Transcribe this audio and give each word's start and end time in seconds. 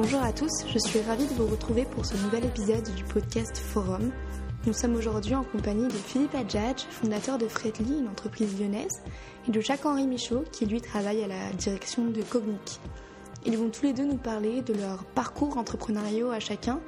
Bonjour 0.00 0.22
à 0.22 0.32
tous, 0.32 0.64
je 0.72 0.78
suis 0.78 1.00
ravie 1.00 1.26
de 1.26 1.34
vous 1.34 1.48
retrouver 1.48 1.84
pour 1.84 2.06
ce 2.06 2.16
nouvel 2.18 2.44
épisode 2.44 2.88
du 2.94 3.02
podcast 3.02 3.58
Forum. 3.58 4.12
Nous 4.64 4.72
sommes 4.72 4.94
aujourd'hui 4.94 5.34
en 5.34 5.42
compagnie 5.42 5.88
de 5.88 5.92
Philippe 5.92 6.36
Adjadj, 6.36 6.84
fondateur 6.88 7.36
de 7.36 7.48
Fretly, 7.48 7.98
une 7.98 8.06
entreprise 8.06 8.56
lyonnaise, 8.60 9.02
et 9.48 9.50
de 9.50 9.60
Jacques-Henri 9.60 10.06
Michaud, 10.06 10.44
qui 10.52 10.66
lui 10.66 10.80
travaille 10.80 11.24
à 11.24 11.26
la 11.26 11.50
direction 11.58 12.04
de 12.04 12.22
Cognic. 12.22 12.78
Ils 13.44 13.58
vont 13.58 13.70
tous 13.70 13.86
les 13.86 13.92
deux 13.92 14.04
nous 14.04 14.18
parler 14.18 14.62
de 14.62 14.72
leur 14.72 15.04
parcours 15.04 15.58
entrepreneuriaux 15.58 16.30
à 16.30 16.38
chacun, 16.38 16.78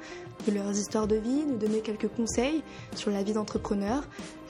de 0.47 0.53
leurs 0.53 0.71
histoires 0.71 1.07
de 1.07 1.17
vie, 1.17 1.43
nous 1.45 1.57
donner 1.57 1.81
quelques 1.81 2.07
conseils 2.07 2.63
sur 2.95 3.11
la 3.11 3.23
vie 3.23 3.33
d'entrepreneur, 3.33 4.03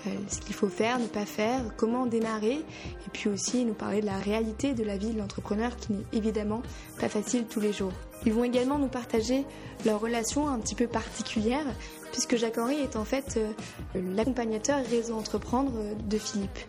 euh, 0.05 0.11
ce 0.27 0.39
qu'il 0.39 0.53
faut 0.53 0.69
faire, 0.69 0.99
ne 0.99 1.07
pas 1.07 1.25
faire, 1.25 1.75
comment 1.77 2.05
démarrer, 2.05 2.59
et 2.59 3.09
puis 3.11 3.27
aussi 3.27 3.65
nous 3.65 3.73
parler 3.73 4.01
de 4.01 4.05
la 4.05 4.19
réalité 4.19 4.75
de 4.75 4.83
la 4.83 4.97
vie 4.97 5.09
de 5.09 5.17
l'entrepreneur 5.17 5.75
qui 5.77 5.93
n'est 5.93 6.05
évidemment 6.13 6.61
pas 6.99 7.09
facile 7.09 7.45
tous 7.45 7.59
les 7.59 7.73
jours. 7.73 7.93
Ils 8.25 8.33
vont 8.33 8.43
également 8.43 8.77
nous 8.77 8.87
partager 8.87 9.45
leur 9.85 9.99
relation 9.99 10.47
un 10.47 10.59
petit 10.59 10.75
peu 10.75 10.87
particulière, 10.87 11.65
puisque 12.11 12.35
Jacques-Henri 12.35 12.75
est 12.75 12.95
en 12.95 13.05
fait 13.05 13.37
euh, 13.37 14.01
l'accompagnateur 14.15 14.79
réseau 14.85 15.15
entreprendre 15.15 15.71
de 16.07 16.17
Philippe. 16.17 16.59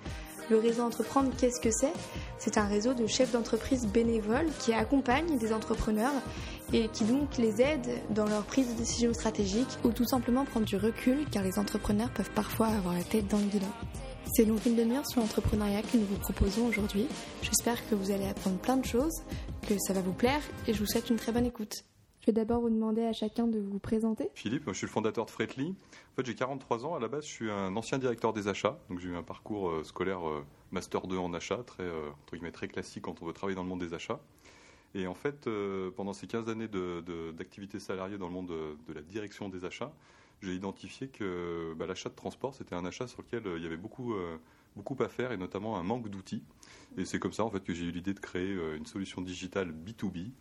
Le 0.50 0.58
réseau 0.58 0.82
entreprendre, 0.82 1.30
qu'est-ce 1.38 1.60
que 1.60 1.70
c'est? 1.70 1.92
C'est 2.38 2.58
un 2.58 2.66
réseau 2.66 2.94
de 2.94 3.06
chefs 3.06 3.32
d'entreprise 3.32 3.86
bénévoles 3.86 4.48
qui 4.58 4.72
accompagnent 4.72 5.38
des 5.38 5.52
entrepreneurs 5.52 6.12
et 6.72 6.88
qui 6.88 7.04
donc 7.04 7.38
les 7.38 7.62
aident 7.62 8.00
dans 8.10 8.26
leur 8.26 8.42
prise 8.42 8.68
de 8.68 8.78
décision 8.78 9.14
stratégique 9.14 9.68
ou 9.84 9.90
tout 9.90 10.04
simplement 10.04 10.44
prendre 10.44 10.66
du 10.66 10.76
recul 10.76 11.24
car 11.30 11.42
les 11.42 11.58
entrepreneurs 11.58 12.10
peuvent 12.10 12.30
parfois 12.30 12.66
avoir 12.66 12.94
la 12.94 13.04
tête 13.04 13.28
dans 13.28 13.38
le 13.38 13.44
guidon. 13.44 13.68
C'est 14.34 14.46
donc 14.46 14.64
une 14.64 14.76
demi-heure 14.76 15.06
sur 15.06 15.20
l'entrepreneuriat 15.20 15.82
que 15.82 15.98
nous 15.98 16.06
vous 16.06 16.16
proposons 16.16 16.66
aujourd'hui. 16.66 17.06
J'espère 17.42 17.86
que 17.90 17.94
vous 17.94 18.10
allez 18.10 18.26
apprendre 18.26 18.56
plein 18.56 18.78
de 18.78 18.84
choses, 18.86 19.22
que 19.68 19.74
ça 19.78 19.92
va 19.92 20.00
vous 20.00 20.14
plaire 20.14 20.40
et 20.66 20.72
je 20.72 20.78
vous 20.78 20.86
souhaite 20.86 21.10
une 21.10 21.16
très 21.16 21.32
bonne 21.32 21.44
écoute. 21.44 21.84
Je 22.22 22.26
vais 22.26 22.32
d'abord 22.32 22.62
vous 22.62 22.70
demander 22.70 23.02
à 23.02 23.12
chacun 23.12 23.46
de 23.46 23.58
vous 23.58 23.78
présenter. 23.78 24.30
Philippe, 24.34 24.62
je 24.68 24.72
suis 24.72 24.86
le 24.86 24.90
fondateur 24.90 25.26
de 25.26 25.30
Fretly. 25.30 25.74
En 26.12 26.14
fait, 26.16 26.24
j'ai 26.24 26.34
43 26.34 26.86
ans. 26.86 26.94
À 26.94 27.00
la 27.00 27.08
base, 27.08 27.26
je 27.26 27.30
suis 27.30 27.50
un 27.50 27.76
ancien 27.76 27.98
directeur 27.98 28.32
des 28.32 28.48
achats. 28.48 28.78
Donc, 28.88 29.00
j'ai 29.00 29.10
eu 29.10 29.16
un 29.16 29.22
parcours 29.22 29.68
euh, 29.68 29.84
scolaire 29.84 30.26
euh, 30.26 30.42
Master 30.70 31.06
2 31.06 31.18
en 31.18 31.34
achat, 31.34 31.58
très, 31.66 31.82
euh, 31.82 32.08
entre 32.22 32.36
guillemets, 32.36 32.52
très 32.52 32.68
classique 32.68 33.02
quand 33.02 33.20
on 33.20 33.26
veut 33.26 33.34
travailler 33.34 33.56
dans 33.56 33.64
le 33.64 33.68
monde 33.68 33.80
des 33.80 33.92
achats. 33.92 34.20
Et 34.94 35.06
en 35.06 35.14
fait, 35.14 35.48
pendant 35.96 36.12
ces 36.12 36.26
15 36.26 36.48
années 36.48 36.68
d'activité 36.68 37.78
de, 37.78 37.82
salariée 37.82 38.18
dans 38.18 38.28
le 38.28 38.32
monde 38.32 38.48
de, 38.48 38.92
la 38.92 39.00
direction 39.00 39.48
des 39.48 39.64
achats, 39.64 39.90
j'ai 40.42 40.54
identifié 40.54 41.08
que 41.08 41.74
bah, 41.76 41.86
l'achat 41.86 42.08
de 42.08 42.14
transport, 42.14 42.54
c'était 42.54 42.74
un 42.74 42.84
achat 42.84 43.06
sur 43.06 43.22
lequel 43.22 43.42
il 43.56 43.62
y 43.62 43.66
avait 43.66 43.76
beaucoup, 43.76 44.14
beaucoup 44.76 44.96
à 45.02 45.08
faire 45.08 45.32
et 45.32 45.36
notamment 45.36 45.78
un 45.78 45.82
manque 45.82 46.08
d'outils. 46.08 46.42
Et 46.98 47.04
c'est 47.04 47.18
comme 47.18 47.32
ça 47.32 47.44
en 47.44 47.50
fait 47.50 47.64
que 47.64 47.72
j'ai 47.72 47.84
eu 47.84 47.90
l'idée 47.90 48.14
de 48.14 48.20
créer 48.20 48.52
une 48.76 48.86
solution 48.86 49.22
digitale 49.22 49.72
B2B 49.72 50.32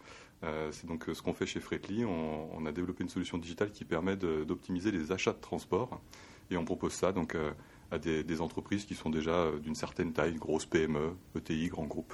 euh, 0.43 0.71
c'est 0.71 0.87
donc 0.87 1.07
euh, 1.07 1.13
ce 1.13 1.21
qu'on 1.21 1.33
fait 1.33 1.45
chez 1.45 1.59
Fretly. 1.59 2.03
On, 2.05 2.65
a 2.65 2.71
développé 2.71 3.03
une 3.03 3.09
solution 3.09 3.37
digitale 3.37 3.71
qui 3.71 3.85
permet 3.85 4.15
d'optimiser 4.15 4.91
les 4.91 5.11
achats 5.11 5.33
de 5.33 5.41
transport. 5.41 6.01
Et 6.49 6.57
on 6.57 6.65
propose 6.65 6.93
ça 6.93 7.11
donc 7.11 7.35
euh, 7.35 7.51
à 7.91 7.97
des, 7.99 8.41
entreprises 8.41 8.85
qui 8.85 8.95
sont 8.95 9.09
déjà 9.09 9.47
d'une 9.61 9.75
certaine 9.75 10.13
taille, 10.13 10.35
grosses 10.35 10.65
PME, 10.65 11.11
ETI, 11.37 11.67
grands 11.67 11.85
groupes. 11.85 12.13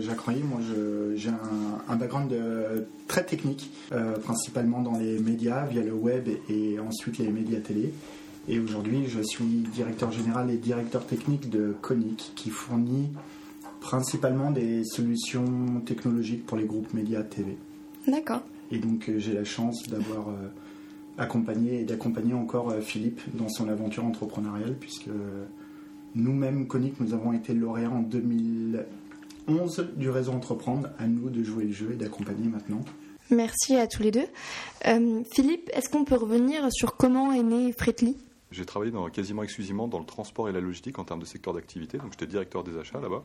Jacques 0.00 0.20
Royer, 0.20 0.42
moi 0.42 0.60
j'ai 1.14 1.30
un, 1.88 1.96
background 1.96 2.34
très 3.06 3.24
technique, 3.24 3.70
principalement 4.24 4.80
dans 4.80 4.98
les 4.98 5.18
médias, 5.18 5.66
via 5.66 5.82
le 5.82 5.92
web 5.92 6.28
et, 6.48 6.78
ensuite 6.80 7.18
les 7.18 7.28
médias 7.28 7.60
télé. 7.60 7.92
Et 8.48 8.58
aujourd'hui, 8.58 9.06
je 9.06 9.20
suis 9.20 9.44
directeur 9.44 10.10
général 10.10 10.50
et 10.50 10.56
directeur 10.56 11.06
technique 11.06 11.50
de 11.50 11.74
Conic, 11.82 12.32
qui 12.34 12.50
fournit 12.50 13.10
principalement 13.80 14.50
des 14.50 14.84
solutions 14.84 15.80
technologiques 15.84 16.46
pour 16.46 16.56
les 16.56 16.64
groupes 16.64 16.92
médias 16.94 17.22
TV. 17.22 17.56
D'accord. 18.06 18.42
Et 18.70 18.78
donc 18.78 19.08
euh, 19.08 19.18
j'ai 19.18 19.32
la 19.32 19.44
chance 19.44 19.88
d'avoir 19.88 20.28
euh, 20.28 20.48
accompagné 21.20 21.80
et 21.80 21.84
d'accompagner 21.84 22.34
encore 22.34 22.70
euh, 22.70 22.80
Philippe 22.80 23.20
dans 23.34 23.48
son 23.48 23.68
aventure 23.68 24.04
entrepreneuriale, 24.04 24.76
puisque 24.78 25.10
nous-mêmes, 26.14 26.66
Conic, 26.66 26.98
nous 27.00 27.14
avons 27.14 27.32
été 27.32 27.54
lauréats 27.54 27.90
en 27.90 28.00
2011 28.00 29.90
du 29.96 30.10
réseau 30.10 30.32
Entreprendre. 30.32 30.88
À 30.98 31.06
nous 31.06 31.30
de 31.30 31.42
jouer 31.42 31.64
le 31.64 31.72
jeu 31.72 31.90
et 31.92 31.96
d'accompagner 31.96 32.48
maintenant. 32.48 32.80
Merci 33.30 33.76
à 33.76 33.86
tous 33.86 34.02
les 34.02 34.10
deux. 34.10 34.26
Philippe, 35.32 35.70
est-ce 35.72 35.88
qu'on 35.88 36.04
peut 36.04 36.16
revenir 36.16 36.66
sur 36.72 36.96
comment 36.96 37.32
est 37.32 37.44
né 37.44 37.72
Fretly 37.72 38.16
j'ai 38.50 38.64
travaillé 38.64 38.90
dans, 38.90 39.08
quasiment 39.10 39.44
exclusivement 39.44 39.86
dans 39.86 40.00
le 40.00 40.04
transport 40.04 40.48
et 40.48 40.52
la 40.52 40.60
logistique 40.60 40.98
en 40.98 41.04
termes 41.04 41.20
de 41.20 41.24
secteur 41.24 41.54
d'activité, 41.54 41.98
donc 41.98 42.10
j'étais 42.10 42.26
directeur 42.26 42.64
des 42.64 42.76
achats 42.76 43.00
là-bas. 43.00 43.22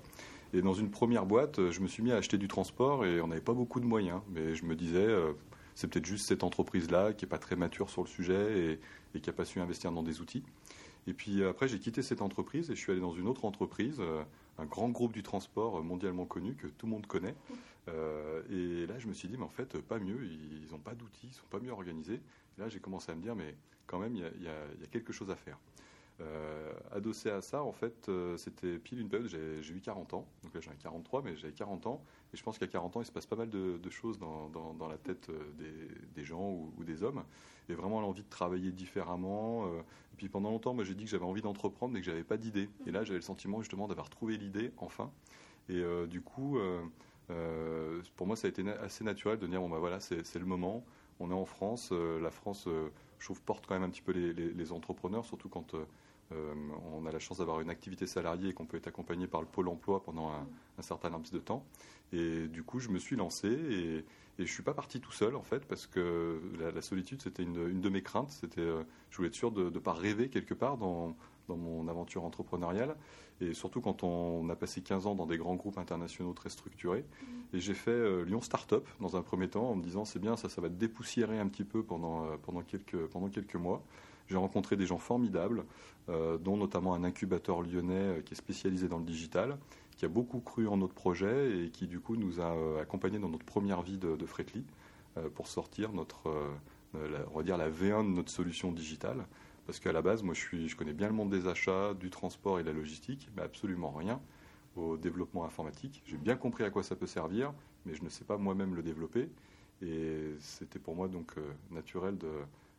Et 0.53 0.61
dans 0.61 0.73
une 0.73 0.89
première 0.89 1.25
boîte, 1.25 1.71
je 1.71 1.79
me 1.81 1.87
suis 1.87 2.03
mis 2.03 2.11
à 2.11 2.17
acheter 2.17 2.37
du 2.37 2.47
transport 2.47 3.05
et 3.05 3.19
on 3.21 3.27
n'avait 3.27 3.41
pas 3.41 3.53
beaucoup 3.53 3.79
de 3.79 3.85
moyens. 3.85 4.21
Mais 4.29 4.55
je 4.55 4.63
me 4.65 4.75
disais, 4.75 4.99
euh, 4.99 5.33
c'est 5.75 5.87
peut-être 5.87 6.05
juste 6.05 6.27
cette 6.27 6.43
entreprise-là 6.43 7.13
qui 7.13 7.25
n'est 7.25 7.29
pas 7.29 7.37
très 7.37 7.55
mature 7.55 7.89
sur 7.89 8.01
le 8.01 8.07
sujet 8.07 8.79
et, 9.13 9.19
qui 9.19 9.29
n'a 9.29 9.33
pas 9.33 9.45
su 9.45 9.59
investir 9.59 9.91
dans 9.91 10.03
des 10.03 10.21
outils. 10.21 10.43
Et 11.07 11.13
puis 11.13 11.43
après, 11.43 11.67
j'ai 11.67 11.79
quitté 11.79 12.01
cette 12.01 12.21
entreprise 12.21 12.71
et 12.71 12.75
je 12.75 12.79
suis 12.79 12.91
allé 12.91 13.01
dans 13.01 13.13
une 13.13 13.27
autre 13.27 13.45
entreprise, 13.45 13.97
euh, 13.99 14.23
un 14.57 14.65
grand 14.65 14.89
groupe 14.89 15.13
du 15.13 15.21
transport 15.21 15.83
mondialement 15.83 16.25
connu 16.25 16.55
que 16.55 16.67
tout 16.67 16.87
le 16.87 16.93
monde 16.93 17.05
connaît. 17.05 17.35
Euh, 17.87 18.41
et 18.49 18.87
là, 18.87 18.97
je 18.97 19.07
me 19.07 19.13
suis 19.13 19.27
dit, 19.27 19.37
mais 19.37 19.43
en 19.43 19.49
fait, 19.49 19.77
pas 19.77 19.99
mieux, 19.99 20.25
ils 20.25 20.71
n'ont 20.71 20.79
pas 20.79 20.95
d'outils, 20.95 21.27
ils 21.27 21.29
ne 21.29 21.33
sont 21.33 21.47
pas 21.49 21.59
mieux 21.59 21.71
organisés. 21.71 22.19
Là, 22.57 22.69
j'ai 22.69 22.79
commencé 22.79 23.11
à 23.11 23.15
me 23.15 23.21
dire, 23.21 23.35
mais 23.35 23.55
quand 23.85 23.99
même, 23.99 24.15
il 24.15 24.21
y, 24.21 24.47
a 24.47 24.87
quelque 24.91 25.13
chose 25.13 25.29
à 25.29 25.35
faire. 25.35 25.57
Euh, 26.21 26.71
adossé 26.91 27.29
à 27.29 27.41
ça, 27.41 27.61
en 27.61 27.73
fait, 27.73 28.07
euh, 28.07 28.37
c'était 28.37 28.79
pile 28.79 29.01
une 29.01 29.09
période, 29.09 29.27
j'ai 29.27 29.73
eu 29.73 29.81
40 29.81 30.13
ans, 30.13 30.25
donc 30.43 30.53
là 30.53 30.61
j'en 30.61 30.71
ai 30.71 30.77
43, 30.77 31.21
mais 31.21 31.35
j'avais 31.35 31.51
40 31.51 31.87
ans, 31.87 32.01
et 32.33 32.37
je 32.37 32.43
pense 32.43 32.57
qu'à 32.57 32.67
40 32.67 32.95
ans, 32.95 33.01
il 33.01 33.05
se 33.05 33.11
passe 33.11 33.25
pas 33.25 33.35
mal 33.35 33.49
de, 33.49 33.89
choses 33.89 34.17
dans, 34.17 34.87
la 34.87 34.97
tête 34.97 35.29
euh, 35.29 35.91
des, 36.15 36.23
gens 36.23 36.51
ou, 36.51 36.83
des 36.85 37.03
hommes, 37.03 37.25
et 37.67 37.73
vraiment 37.73 37.99
l'envie 37.99 38.23
de 38.23 38.29
travailler 38.29 38.71
différemment. 38.71 39.67
et 39.67 40.15
puis 40.15 40.29
pendant 40.29 40.51
longtemps, 40.51 40.73
moi 40.73 40.85
j'ai 40.85 40.95
dit 40.95 41.03
que 41.03 41.09
j'avais 41.09 41.25
envie 41.25 41.41
d'entreprendre, 41.41 41.93
mais 41.93 41.99
que 41.99 42.05
j'avais 42.05 42.23
pas 42.23 42.37
d'idée. 42.37 42.69
Et 42.87 42.91
là, 42.91 43.03
j'avais 43.03 43.19
le 43.19 43.21
sentiment 43.21 43.61
justement 43.61 43.87
d'avoir 43.87 44.09
trouvé 44.09 44.37
l'idée, 44.37 44.71
enfin. 44.77 45.11
Et 45.67 45.83
du 46.07 46.21
coup, 46.21 46.59
pour 48.15 48.27
moi, 48.27 48.35
ça 48.35 48.47
a 48.47 48.49
été 48.49 48.63
assez 48.69 49.03
naturel 49.03 49.39
de 49.39 49.47
dire, 49.47 49.59
bon 49.59 49.69
bah 49.69 49.79
voilà, 49.79 49.99
c'est 49.99 50.35
le 50.35 50.45
moment, 50.45 50.85
on 51.19 51.31
est 51.31 51.33
en 51.33 51.45
France, 51.45 51.91
la 51.91 52.31
France, 52.31 52.69
je 53.19 53.33
porte 53.33 53.65
quand 53.65 53.73
même 53.73 53.83
un 53.83 53.89
petit 53.89 54.03
peu 54.03 54.11
les, 54.11 54.71
entrepreneurs, 54.71 55.25
surtout 55.25 55.49
quand 55.49 55.75
on 56.31 57.05
a 57.05 57.11
la 57.11 57.19
chance 57.19 57.37
d'avoir 57.37 57.61
une 57.61 57.69
activité 57.69 58.07
salariée 58.07 58.49
et 58.49 58.53
qu'on 58.53 58.65
peut 58.65 58.77
être 58.77 58.87
accompagné 58.87 59.27
par 59.27 59.41
le 59.41 59.47
pôle 59.47 59.67
emploi 59.67 60.03
pendant 60.03 60.31
un, 60.31 60.81
certain 60.81 61.09
laps 61.09 61.31
de 61.31 61.39
temps. 61.39 61.65
Et 62.13 62.47
du 62.47 62.63
coup, 62.63 62.79
je 62.79 62.89
me 62.89 62.99
suis 62.99 63.15
lancé 63.15 63.47
et, 63.47 64.05
je 64.37 64.43
ne 64.43 64.47
suis 64.47 64.63
pas 64.63 64.73
parti 64.73 64.99
tout 64.99 65.13
seul 65.13 65.33
en 65.37 65.43
fait 65.43 65.65
parce 65.65 65.87
que 65.87 66.41
la, 66.59 66.81
solitude 66.81 67.21
c'était 67.21 67.43
une, 67.43 67.79
de 67.79 67.89
mes 67.89 68.01
craintes. 68.01 68.31
C'était, 68.31 68.59
euh, 68.59 68.83
je 69.09 69.15
voulais 69.15 69.29
être 69.29 69.35
sûr 69.35 69.49
de 69.49 69.69
ne 69.69 69.79
pas 69.79 69.93
rêver 69.93 70.27
quelque 70.29 70.53
part 70.53 70.77
dans, 70.77 71.15
mon 71.47 71.87
aventure 71.87 72.25
entrepreneuriale 72.25 72.97
et 73.39 73.53
surtout 73.53 73.79
quand 73.79 74.03
on, 74.03 74.49
a 74.49 74.55
passé 74.55 74.81
15 74.81 75.05
ans 75.07 75.15
dans 75.15 75.27
des 75.27 75.37
grands 75.37 75.55
groupes 75.55 75.77
internationaux 75.77 76.33
très 76.33 76.49
structurés. 76.49 77.05
Et 77.53 77.59
j'ai 77.61 77.75
fait 77.75 77.91
euh, 77.91 78.23
Lyon 78.23 78.41
Startup 78.41 78.85
dans 78.99 79.15
un 79.15 79.21
premier 79.21 79.47
temps 79.47 79.69
en 79.69 79.75
me 79.75 79.83
disant 79.83 80.03
c'est 80.03 80.19
bien 80.19 80.35
ça, 80.35 80.49
ça 80.49 80.59
va 80.59 80.67
dépoussiérer 80.67 81.39
un 81.39 81.47
petit 81.47 81.63
peu 81.63 81.81
pendant, 81.83 82.25
pendant, 82.39 82.61
quelques, 82.61 83.05
pendant 83.07 83.29
quelques 83.29 83.55
mois. 83.55 83.85
J'ai 84.27 84.37
rencontré 84.37 84.75
des 84.75 84.85
gens 84.85 84.97
formidables, 84.97 85.65
euh, 86.09 86.37
dont 86.37 86.57
notamment 86.57 86.93
un 86.93 87.03
incubateur 87.03 87.61
lyonnais 87.61 87.93
euh, 87.93 88.21
qui 88.21 88.33
est 88.33 88.37
spécialisé 88.37 88.87
dans 88.87 88.97
le 88.97 89.05
digital, 89.05 89.57
qui 89.97 90.05
a 90.05 90.07
beaucoup 90.07 90.39
cru 90.39 90.67
en 90.67 90.77
notre 90.77 90.93
projet 90.93 91.59
et 91.59 91.69
qui 91.69 91.87
du 91.87 91.99
coup 91.99 92.15
nous 92.15 92.39
a 92.41 92.55
euh, 92.55 92.81
accompagnés 92.81 93.19
dans 93.19 93.29
notre 93.29 93.45
première 93.45 93.81
vie 93.81 93.97
de, 93.97 94.15
de 94.15 94.25
Fretly 94.25 94.65
pour 95.33 95.47
sortir 95.47 95.93
notre, 95.93 96.29
on 96.93 97.37
va 97.37 97.43
dire 97.43 97.55
la 97.55 97.69
V1 97.69 98.03
de 98.03 98.13
notre 98.13 98.29
solution 98.29 98.73
digitale. 98.73 99.25
Parce 99.65 99.79
qu'à 99.79 99.93
la 99.93 100.01
base, 100.01 100.23
moi, 100.23 100.33
je, 100.33 100.41
suis, 100.41 100.67
je 100.67 100.75
connais 100.75 100.91
bien 100.91 101.07
le 101.07 101.13
monde 101.13 101.29
des 101.29 101.47
achats, 101.47 101.93
du 101.93 102.09
transport 102.09 102.59
et 102.59 102.63
de 102.63 102.67
la 102.67 102.73
logistique, 102.73 103.29
mais 103.33 103.41
absolument 103.41 103.91
rien 103.91 104.19
au 104.75 104.97
développement 104.97 105.45
informatique. 105.45 106.03
J'ai 106.05 106.17
bien 106.17 106.35
compris 106.35 106.65
à 106.65 106.69
quoi 106.69 106.83
ça 106.83 106.97
peut 106.97 107.07
servir, 107.07 107.53
mais 107.85 107.95
je 107.95 108.03
ne 108.03 108.09
sais 108.09 108.25
pas 108.25 108.35
moi-même 108.35 108.75
le 108.75 108.83
développer. 108.83 109.29
Et 109.81 110.35
c'était 110.39 110.79
pour 110.79 110.97
moi 110.97 111.07
donc 111.07 111.35
naturel 111.71 112.17
de, 112.17 112.27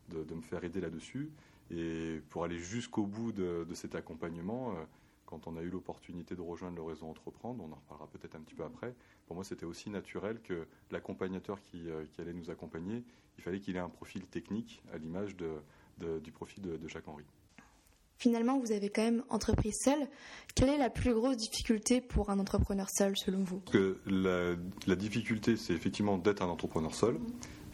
de, 0.08 0.34
me 0.34 0.42
faire 0.42 0.64
aider 0.64 0.80
là-dessus. 0.80 1.30
Et 1.70 2.20
pour 2.30 2.44
aller 2.44 2.58
jusqu'au 2.58 3.06
bout 3.06 3.32
de, 3.32 3.66
cet 3.74 3.94
accompagnement, 3.94 4.72
euh, 4.72 4.84
quand 5.24 5.46
on 5.46 5.56
a 5.56 5.62
eu 5.62 5.68
l'opportunité 5.68 6.34
de 6.36 6.40
rejoindre 6.40 6.76
le 6.76 6.82
réseau 6.82 7.06
Entreprendre, 7.06 7.64
on 7.64 7.72
en 7.72 7.76
reparlera 7.76 8.06
peut-être 8.08 8.36
un 8.36 8.40
petit 8.40 8.54
peu 8.54 8.64
après, 8.64 8.94
pour 9.26 9.34
moi 9.34 9.44
c'était 9.44 9.66
aussi 9.66 9.90
naturel 9.90 10.40
que 10.42 10.66
l'accompagnateur 10.90 11.60
qui, 11.60 11.90
euh, 11.90 12.04
allait 12.18 12.32
nous 12.32 12.50
accompagner, 12.50 13.02
il 13.38 13.42
fallait 13.42 13.60
qu'il 13.60 13.76
ait 13.76 13.80
un 13.80 13.88
profil 13.88 14.24
technique 14.26 14.82
à 14.92 14.98
l'image 14.98 15.36
du 15.36 16.32
profil 16.32 16.62
de, 16.62 16.88
Jacques-Henri. 16.88 17.24
Finalement, 18.18 18.58
vous 18.58 18.72
avez 18.72 18.88
quand 18.88 19.02
même 19.02 19.22
entrepris 19.28 19.72
seul. 19.72 20.08
Quelle 20.54 20.70
est 20.70 20.78
la 20.78 20.88
plus 20.88 21.12
grosse 21.12 21.36
difficulté 21.36 22.00
pour 22.00 22.30
un 22.30 22.38
entrepreneur 22.38 22.88
seul, 22.88 23.14
selon 23.16 23.44
vous? 23.44 23.60
Que 23.60 23.98
la, 24.06 24.96
difficulté, 24.96 25.56
c'est 25.56 25.74
effectivement 25.74 26.16
d'être 26.16 26.42
un 26.42 26.48
entrepreneur 26.48 26.94
seul. 26.94 27.18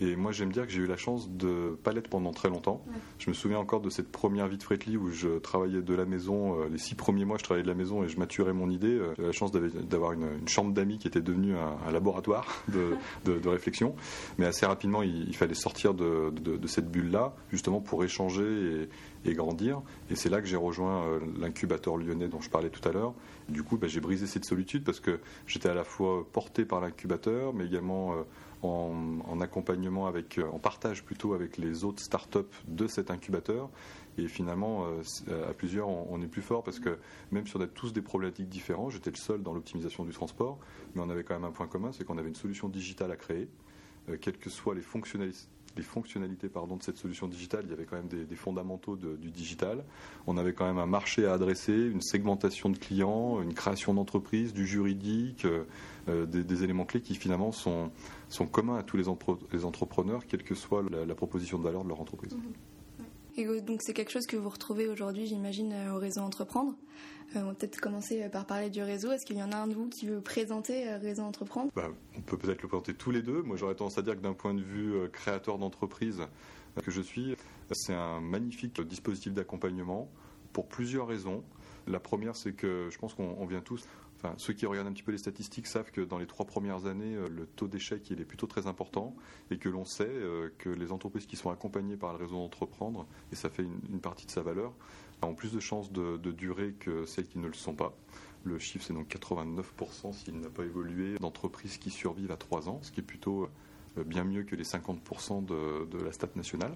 Et 0.02 0.16
moi, 0.16 0.32
j'aime 0.32 0.50
dire 0.50 0.66
que 0.66 0.72
j'ai 0.72 0.80
eu 0.80 0.86
la 0.86 0.96
chance 0.96 1.30
de 1.30 1.78
pas 1.84 1.92
l'être 1.92 2.08
pendant 2.08 2.32
très 2.32 2.48
longtemps. 2.48 2.84
Je 3.20 3.30
me 3.30 3.34
souviens 3.34 3.58
encore 3.58 3.80
de 3.80 3.88
cette 3.88 4.10
première 4.10 4.48
vie 4.48 4.58
de 4.58 4.62
Fretly 4.62 4.96
où 4.96 5.10
je 5.10 5.38
travaillais 5.38 5.80
de 5.80 5.94
la 5.94 6.04
maison. 6.04 6.60
Euh, 6.60 6.68
les 6.68 6.78
six 6.78 6.96
premiers 6.96 7.24
mois, 7.24 7.38
je 7.38 7.44
travaillais 7.44 7.62
de 7.62 7.68
la 7.68 7.76
maison 7.76 8.02
et 8.02 8.08
je 8.08 8.18
maturais 8.18 8.52
mon 8.52 8.68
idée. 8.68 8.88
Euh, 8.88 9.14
J'avais 9.16 9.28
la 9.28 9.32
chance 9.32 9.52
d'avoir 9.52 10.12
une, 10.12 10.26
une, 10.40 10.48
chambre 10.48 10.72
d'amis 10.72 10.98
qui 10.98 11.06
était 11.06 11.20
devenue 11.20 11.54
un, 11.56 11.76
un 11.86 11.92
laboratoire 11.92 12.64
de, 12.68 12.96
de, 13.24 13.38
de, 13.38 13.48
réflexion. 13.48 13.94
Mais 14.38 14.46
assez 14.46 14.66
rapidement, 14.66 15.04
il, 15.04 15.28
il 15.28 15.36
fallait 15.36 15.54
sortir 15.54 15.94
de, 15.94 16.30
de 16.30 16.66
cette 16.66 16.90
bulle-là, 16.90 17.36
justement 17.52 17.80
pour 17.80 18.02
échanger 18.02 18.88
et, 19.24 19.30
et 19.30 19.34
grandir. 19.34 19.82
Et 20.10 20.16
c'est 20.16 20.30
là 20.30 20.40
que 20.40 20.48
j'ai 20.48 20.56
rejoint 20.56 21.04
euh, 21.04 21.20
l'incubateur 21.38 21.96
lyonnais 21.96 22.26
dont 22.26 22.40
je 22.40 22.50
parlais 22.50 22.70
tout 22.70 22.86
à 22.88 22.92
l'heure. 22.92 23.14
Du 23.48 23.62
coup, 23.62 23.76
bah, 23.76 23.86
j'ai 23.86 24.00
brisé 24.00 24.26
cette 24.26 24.46
solitude 24.46 24.82
parce 24.82 24.98
que 24.98 25.20
j'étais 25.46 25.68
à 25.68 25.74
la 25.74 25.84
fois 25.84 26.26
porté 26.32 26.64
par 26.64 26.80
l'incubateur, 26.80 27.54
mais 27.54 27.66
également 27.66 28.16
en, 28.62 29.18
en, 29.26 29.40
accompagnement 29.40 30.06
avec, 30.06 30.38
en 30.38 30.58
partage 30.58 31.04
plutôt 31.04 31.34
avec 31.34 31.58
les 31.58 31.84
autres 31.84 32.02
startups 32.02 32.38
de 32.68 32.86
cet 32.86 33.10
incubateur. 33.10 33.70
Et 34.18 34.28
finalement, 34.28 34.86
euh, 34.86 35.50
à 35.50 35.54
plusieurs, 35.54 35.88
on, 35.88 36.20
est 36.20 36.26
plus 36.26 36.42
fort 36.42 36.62
parce 36.62 36.78
que 36.78 36.98
même 37.30 37.46
si 37.46 37.56
on 37.56 37.60
a 37.60 37.66
tous 37.66 37.92
des 37.92 38.02
problématiques 38.02 38.48
différentes, 38.48 38.92
j'étais 38.92 39.10
le 39.10 39.16
seul 39.16 39.42
dans 39.42 39.54
l'optimisation 39.54 40.04
du 40.04 40.12
transport, 40.12 40.58
mais 40.94 41.02
on 41.02 41.08
avait 41.08 41.24
quand 41.24 41.34
même 41.34 41.44
un 41.44 41.52
point 41.52 41.66
commun, 41.66 41.92
c'est 41.92 42.04
qu'on 42.04 42.18
avait 42.18 42.28
une 42.28 42.34
solution 42.34 42.68
digitale 42.68 43.10
à 43.10 43.16
créer, 43.16 43.48
euh, 44.10 44.18
quelles 44.20 44.38
que 44.38 44.50
soient 44.50 44.74
les 44.74 44.82
fonctionnalités 44.82 45.48
les 45.76 45.82
fonctionnalités 45.82 46.48
pardon, 46.48 46.76
de 46.76 46.82
cette 46.82 46.98
solution 46.98 47.28
digitale, 47.28 47.62
il 47.64 47.70
y 47.70 47.72
avait 47.72 47.84
quand 47.84 47.96
même 47.96 48.08
des, 48.08 48.36
fondamentaux 48.36 48.96
du 48.96 49.30
digital. 49.30 49.84
On 50.26 50.36
avait 50.36 50.52
quand 50.52 50.66
même 50.66 50.78
un 50.78 50.86
marché 50.86 51.26
à 51.26 51.34
adresser, 51.34 51.72
une 51.72 52.00
segmentation 52.00 52.70
de 52.70 52.78
clients, 52.78 53.40
une 53.42 53.54
création 53.54 53.94
d'entreprise, 53.94 54.52
du 54.52 54.66
juridique, 54.66 55.46
euh, 56.08 56.26
des, 56.26 56.44
des, 56.44 56.64
éléments 56.64 56.84
clés 56.84 57.00
qui 57.00 57.14
finalement 57.14 57.52
sont, 57.52 57.90
communs 58.50 58.76
à 58.76 58.82
tous 58.82 58.96
les, 58.96 59.08
entrepreneurs, 59.08 60.26
quelle 60.26 60.42
que 60.42 60.54
soit 60.54 60.82
la, 60.90 61.14
proposition 61.14 61.58
de 61.58 61.62
valeur 61.62 61.84
de 61.84 61.88
leur 61.88 62.00
entreprise. 62.00 62.34
Mmh. 62.34 62.71
Donc 63.36 63.80
c'est 63.82 63.94
quelque 63.94 64.10
chose 64.10 64.26
que 64.26 64.36
vous 64.36 64.48
retrouvez 64.48 64.88
aujourd'hui, 64.88 65.26
j'imagine, 65.26 65.74
au 65.92 65.98
réseau 65.98 66.20
Entreprendre. 66.20 66.74
Euh, 67.36 67.40
on 67.42 67.46
va 67.46 67.54
peut-être 67.54 67.80
commencer 67.80 68.28
par 68.28 68.46
parler 68.46 68.68
du 68.68 68.82
réseau. 68.82 69.10
Est-ce 69.10 69.24
qu'il 69.24 69.36
y 69.36 69.42
en 69.42 69.52
a 69.52 69.56
un 69.56 69.66
de 69.66 69.74
vous 69.74 69.88
qui 69.88 70.06
veut 70.06 70.20
présenter 70.20 70.88
euh, 70.88 70.98
Réseau 70.98 71.22
Entreprendre? 71.22 71.70
Bah, 71.74 71.88
On 72.16 72.20
peut 72.20 72.36
peut-être 72.36 72.62
le 72.62 72.68
présenter 72.68 72.94
tous 72.94 73.10
les 73.10 73.22
deux. 73.22 73.42
Moi 73.42 73.56
j'aurais 73.56 73.74
tendance 73.74 73.98
à 73.98 74.02
dire 74.02 74.16
que 74.16 74.20
d'un 74.20 74.34
point 74.34 74.54
de 74.54 74.62
vue 74.62 74.94
euh, 74.94 75.08
créateur 75.08 75.58
d'entreprise 75.58 76.22
que 76.82 76.90
je 76.90 77.02
suis, 77.02 77.36
c'est 77.72 77.94
un 77.94 78.20
magnifique 78.20 78.80
dispositif 78.80 79.32
d'accompagnement 79.32 80.10
pour 80.52 80.68
plusieurs 80.68 81.06
raisons. 81.06 81.42
La 81.86 82.00
première, 82.00 82.34
c'est 82.34 82.52
que 82.52 82.88
je 82.90 82.98
pense 82.98 83.12
qu'on 83.12 83.44
vient 83.46 83.60
tous 83.60 83.86
Ceux 84.36 84.52
qui 84.52 84.66
regardent 84.66 84.88
un 84.88 84.92
petit 84.92 85.02
peu 85.02 85.12
les 85.12 85.18
statistiques 85.18 85.66
savent 85.66 85.90
que 85.90 86.00
dans 86.00 86.18
les 86.18 86.26
trois 86.26 86.46
premières 86.46 86.86
années, 86.86 87.16
le 87.28 87.46
taux 87.46 87.66
d'échec 87.66 88.10
est 88.10 88.24
plutôt 88.24 88.46
très 88.46 88.66
important 88.66 89.16
et 89.50 89.58
que 89.58 89.68
l'on 89.68 89.84
sait 89.84 90.12
que 90.58 90.68
les 90.68 90.92
entreprises 90.92 91.26
qui 91.26 91.36
sont 91.36 91.50
accompagnées 91.50 91.96
par 91.96 92.12
le 92.12 92.18
réseau 92.18 92.36
d'entreprendre, 92.36 93.06
et 93.32 93.36
ça 93.36 93.50
fait 93.50 93.64
une, 93.64 94.00
partie 94.00 94.26
de 94.26 94.30
sa 94.30 94.42
valeur, 94.42 94.72
ont 95.22 95.34
plus 95.34 95.52
de 95.52 95.60
chances 95.60 95.92
de, 95.92 96.16
durer 96.32 96.72
que 96.72 97.04
celles 97.06 97.26
qui 97.26 97.38
ne 97.38 97.46
le 97.46 97.54
sont 97.54 97.74
pas. 97.74 97.96
Le 98.44 98.58
chiffre, 98.58 98.84
c'est 98.84 98.94
donc 98.94 99.08
89% 99.08 100.12
s'il 100.12 100.40
n'a 100.40 100.50
pas 100.50 100.64
évolué 100.64 101.16
d'entreprises 101.18 101.78
qui 101.78 101.90
survivent 101.90 102.32
à 102.32 102.36
trois 102.36 102.68
ans, 102.68 102.80
ce 102.82 102.90
qui 102.90 103.00
est 103.00 103.04
plutôt 103.04 103.48
bien 104.06 104.24
mieux 104.24 104.42
que 104.42 104.56
les 104.56 104.64
50% 104.64 105.44
de, 105.44 106.02
la 106.02 106.12
stat 106.12 106.28
nationale. 106.34 106.74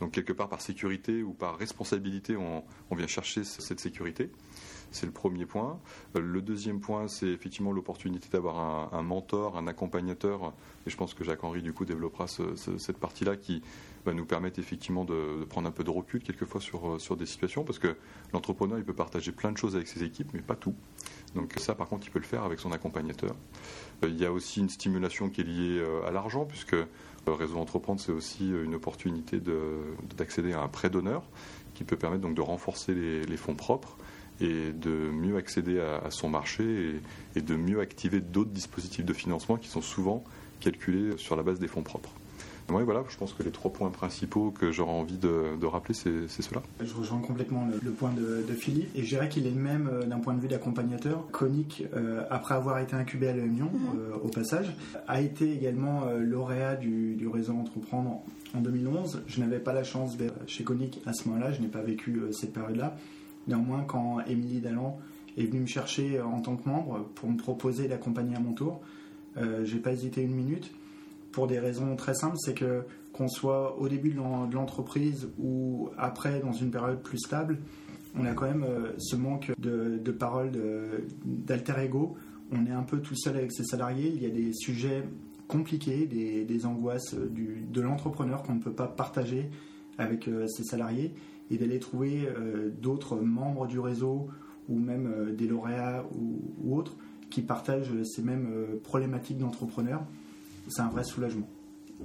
Donc 0.00 0.12
quelque 0.12 0.32
part 0.32 0.48
par 0.48 0.60
sécurité 0.60 1.22
ou 1.22 1.32
par 1.32 1.56
responsabilité, 1.56 2.36
on, 2.36 2.64
on 2.90 2.94
vient 2.94 3.06
chercher 3.06 3.44
cette 3.44 3.80
sécurité. 3.80 4.30
C'est 4.92 5.06
le 5.06 5.12
premier 5.12 5.46
point. 5.46 5.80
Le 6.14 6.40
deuxième 6.42 6.80
point, 6.80 7.08
c'est 7.08 7.26
effectivement 7.26 7.72
l'opportunité 7.72 8.28
d'avoir 8.30 8.94
un, 8.94 9.02
mentor, 9.02 9.56
un 9.56 9.66
accompagnateur. 9.66 10.52
Et 10.86 10.90
je 10.90 10.96
pense 10.96 11.14
que 11.14 11.24
Jacques-Henri, 11.24 11.62
du 11.62 11.72
coup, 11.72 11.84
développera 11.84 12.26
ce, 12.26 12.54
ce, 12.56 12.78
cette 12.78 12.98
partie-là 12.98 13.36
qui 13.36 13.62
va 14.04 14.12
nous 14.12 14.26
permettre 14.26 14.58
effectivement 14.58 15.04
de, 15.04 15.44
prendre 15.48 15.68
un 15.68 15.72
peu 15.72 15.84
de 15.84 15.90
recul 15.90 16.22
quelquefois 16.22 16.60
sur, 16.60 17.00
sur 17.00 17.16
des 17.16 17.26
situations. 17.26 17.64
Parce 17.64 17.78
que 17.78 17.96
l'entrepreneur, 18.32 18.78
il 18.78 18.84
peut 18.84 18.92
partager 18.92 19.32
plein 19.32 19.50
de 19.50 19.56
choses 19.56 19.74
avec 19.74 19.88
ses 19.88 20.04
équipes, 20.04 20.28
mais 20.34 20.42
pas 20.42 20.56
tout. 20.56 20.74
Donc 21.34 21.54
ça, 21.56 21.74
par 21.74 21.88
contre, 21.88 22.06
il 22.06 22.10
peut 22.10 22.18
le 22.18 22.26
faire 22.26 22.42
avec 22.42 22.60
son 22.60 22.72
accompagnateur. 22.72 23.34
Il 24.02 24.18
y 24.18 24.26
a 24.26 24.32
aussi 24.32 24.60
une 24.60 24.68
stimulation 24.68 25.30
qui 25.30 25.40
est 25.40 25.44
liée 25.44 25.82
à 26.06 26.10
l'argent, 26.10 26.44
puisque 26.44 26.76
réseau 27.26 27.58
Entreprendre, 27.58 28.00
c'est 28.00 28.12
aussi 28.12 28.50
une 28.50 28.74
opportunité 28.74 29.40
d'accéder 30.16 30.52
à 30.52 30.60
un 30.60 30.68
prêt 30.68 30.90
d'honneur 30.90 31.22
qui 31.74 31.84
peut 31.84 31.96
permettre 31.96 32.22
donc 32.22 32.34
de 32.34 32.42
renforcer 32.42 32.94
les 32.94 33.36
fonds 33.36 33.54
propres 33.54 33.96
et 34.42 34.72
de 34.72 34.90
mieux 34.90 35.36
accéder 35.36 35.80
à, 35.80 35.98
à 36.06 36.10
son 36.10 36.28
marché 36.28 36.64
et, 36.64 37.38
et, 37.38 37.42
de 37.42 37.56
mieux 37.56 37.80
activer 37.80 38.20
d'autres 38.20 38.50
dispositifs 38.50 39.04
de 39.04 39.12
financement 39.12 39.56
qui 39.56 39.68
sont 39.68 39.82
souvent 39.82 40.24
calculés 40.60 41.16
sur 41.16 41.36
la 41.36 41.42
base 41.42 41.58
des 41.58 41.68
fonds 41.68 41.82
propres. 41.82 42.10
Oui, 42.70 42.84
voilà, 42.84 43.04
je 43.08 43.16
pense 43.16 43.34
que 43.34 43.42
les 43.42 43.50
trois 43.50 43.72
points 43.72 43.90
principaux 43.90 44.50
que 44.50 44.70
j'aurais 44.72 44.92
envie 44.92 45.18
de, 45.18 45.56
de 45.60 45.66
rappeler, 45.66 45.94
c'est 45.94 46.28
cela. 46.28 46.62
Je 46.80 46.94
rejoins 46.94 47.18
complètement 47.20 47.66
le, 47.66 47.78
le 47.82 47.90
point 47.90 48.12
de, 48.12 48.44
de, 48.48 48.54
Philippe 48.54 48.88
et 48.94 49.02
je 49.02 49.08
dirais 49.08 49.28
qu'il 49.28 49.46
est 49.46 49.50
le 49.50 49.60
même 49.60 49.90
euh, 49.92 50.04
d'un 50.04 50.18
point 50.20 50.32
de 50.32 50.40
vue 50.40 50.48
d'accompagnateur. 50.48 51.26
Conic, 51.32 51.84
euh, 51.94 52.24
après 52.30 52.54
avoir 52.54 52.78
été 52.78 52.94
incubé 52.94 53.28
à 53.28 53.32
l'Union, 53.32 53.66
-hmm. 53.66 53.98
euh, 53.98 54.24
au 54.24 54.28
passage, 54.28 54.72
a 55.06 55.20
été 55.20 55.52
également 55.52 56.04
euh, 56.06 56.20
lauréat 56.20 56.76
du, 56.76 57.14
du, 57.16 57.28
réseau 57.28 57.52
Entreprendre 57.54 58.22
en 58.54 58.60
2011. 58.60 59.22
Je 59.26 59.40
n'avais 59.40 59.58
pas 59.58 59.72
la 59.74 59.84
chance 59.84 60.16
d'être 60.16 60.38
chez 60.46 60.64
Conic 60.64 61.00
à 61.04 61.12
ce 61.12 61.28
moment-là, 61.28 61.52
je 61.52 61.60
n'ai 61.60 61.68
pas 61.68 61.82
vécu 61.82 62.10
euh, 62.16 62.32
cette 62.32 62.52
période-là. 62.52 62.96
Néanmoins, 63.48 63.84
quand 63.84 64.20
Émilie 64.26 64.60
Dallan 64.60 64.98
est 65.36 65.44
venue 65.44 65.60
me 65.60 65.66
chercher 65.66 66.20
en 66.20 66.40
tant 66.40 66.56
que 66.56 66.68
membre 66.68 67.08
pour 67.14 67.30
me 67.30 67.36
proposer 67.36 67.88
d'accompagner 67.88 68.36
à 68.36 68.40
mon 68.40 68.52
tour, 68.52 68.80
euh, 69.36 69.64
j'ai 69.64 69.78
pas 69.78 69.92
hésité 69.92 70.22
une 70.22 70.34
minute 70.34 70.72
pour 71.32 71.46
des 71.46 71.58
raisons 71.58 71.96
très 71.96 72.14
simples, 72.14 72.36
c'est 72.38 72.54
que 72.54 72.84
qu'on 73.12 73.28
soit 73.28 73.78
au 73.78 73.88
début 73.88 74.10
de 74.10 74.54
l'entreprise 74.54 75.28
ou 75.38 75.90
après 75.98 76.40
dans 76.40 76.52
une 76.52 76.70
période 76.70 77.02
plus 77.02 77.18
stable, 77.18 77.58
on 78.18 78.24
a 78.24 78.32
quand 78.32 78.46
même 78.46 78.64
euh, 78.64 78.92
ce 78.98 79.16
manque 79.16 79.52
de, 79.58 79.98
de 80.02 80.12
paroles 80.12 80.52
d'alter 81.24 81.78
ego. 81.82 82.16
On 82.52 82.66
est 82.66 82.72
un 82.72 82.82
peu 82.82 83.00
tout 83.00 83.14
seul 83.14 83.36
avec 83.36 83.52
ses 83.52 83.64
salariés. 83.64 84.12
Il 84.14 84.22
y 84.22 84.26
a 84.26 84.30
des 84.30 84.52
sujets 84.52 85.04
compliqués, 85.48 86.06
des, 86.06 86.66
angoisses 86.66 87.14
du, 87.14 87.64
de 87.70 87.80
l'entrepreneur 87.80 88.42
qu'on 88.42 88.54
ne 88.54 88.60
peut 88.60 88.72
pas 88.72 88.86
partager 88.86 89.50
avec 89.98 90.28
euh, 90.28 90.46
ses 90.46 90.64
salariés 90.64 91.12
et 91.52 91.58
d'aller 91.58 91.78
trouver 91.78 92.26
euh, 92.26 92.70
d'autres 92.80 93.16
membres 93.16 93.66
du 93.66 93.78
réseau 93.78 94.28
ou 94.68 94.78
même 94.78 95.06
euh, 95.06 95.32
des 95.32 95.46
lauréats 95.46 96.04
ou, 96.18 96.74
autres 96.74 96.96
qui 97.30 97.42
partagent 97.42 97.92
ces 98.04 98.22
mêmes 98.22 98.48
euh, 98.50 98.80
problématiques 98.82 99.38
d'entrepreneurs, 99.38 100.02
c'est 100.68 100.82
un 100.82 100.88
vrai 100.88 101.04
soulagement. 101.04 101.48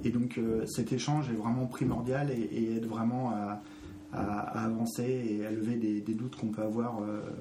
Et 0.04 0.10
donc 0.10 0.38
cet 0.66 0.92
échange 0.92 1.28
est 1.28 1.34
vraiment 1.34 1.66
primordial 1.66 2.30
et, 2.30 2.76
aide 2.76 2.86
vraiment 2.86 3.32
à, 3.32 3.60
avancer 4.12 5.02
et 5.02 5.44
à 5.44 5.50
lever 5.50 5.74
des, 5.74 6.14
doutes 6.14 6.36
qu'on 6.36 6.50
peut 6.50 6.62
avoir 6.62 7.00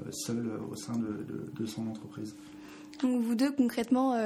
seul 0.10 0.50
au 0.72 0.76
sein 0.76 0.94
de, 0.98 1.66
son 1.68 1.88
entreprise. 1.88 2.36
Donc 3.02 3.22
vous 3.22 3.36
deux, 3.36 3.52
concrètement, 3.52 4.20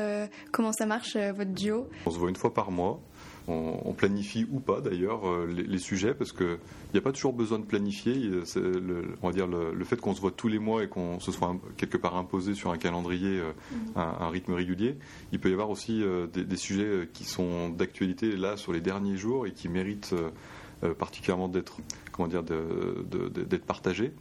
comment 0.52 0.72
ça 0.72 0.86
marche, 0.86 1.18
votre 1.18 1.52
duo? 1.52 1.88
On 2.06 2.12
se 2.12 2.18
voit 2.18 2.30
une 2.30 2.36
fois 2.36 2.54
par 2.54 2.72
mois 2.72 3.02
on, 3.48 3.80
on, 3.86 3.94
planifie 3.94 4.46
ou 4.52 4.60
pas 4.60 4.82
d'ailleurs 4.82 5.28
euh, 5.28 5.48
les, 5.48 5.64
les, 5.64 5.78
sujets 5.78 6.14
parce 6.14 6.32
que 6.32 6.60
il 6.90 6.94
n'y 6.94 7.00
a 7.00 7.02
pas 7.02 7.12
toujours 7.12 7.34
besoin 7.34 7.60
de 7.60 7.66
planifier. 7.66 8.14
Le, 8.16 9.16
on 9.22 9.28
va 9.28 9.34
dire 9.34 9.48
le, 9.48 9.74
le 9.74 9.86
fait 9.86 10.00
qu'on 10.00 10.14
se 10.14 10.22
voit 10.22 10.32
tous 10.32 10.48
les 10.48 10.60
mois 10.60 10.84
et 10.84 10.88
qu'on 10.88 11.20
se 11.20 11.32
soit 11.32 11.56
quelque 11.78 11.98
part 11.98 12.16
imposé 12.16 12.54
sur 12.54 12.72
un 12.72 12.78
calendrier 12.78 13.40
euh, 13.40 13.52
mmh. 13.72 13.76
un, 14.00 14.18
un, 14.22 14.30
rythme 14.30 14.54
régulier, 14.54 14.98
il 15.32 15.40
peut 15.40 15.50
y 15.50 15.54
avoir 15.54 15.70
aussi 15.70 16.04
euh, 16.04 16.28
des, 16.28 16.44
des, 16.44 16.58
sujets 16.58 17.10
qui 17.14 17.24
sont 17.24 17.70
d'actualité 17.70 18.36
là 18.36 18.58
sur 18.58 18.74
les 18.74 18.82
derniers 18.82 19.18
jours 19.18 19.48
et 19.48 19.52
qui 19.52 19.70
méritent 19.70 20.16
euh, 20.84 20.96
particulièrement 20.96 21.48
d'être 21.48 21.78
comment 22.12 22.28
dire 22.28 22.44
d'être 22.44 23.66
partagé. 23.66 24.12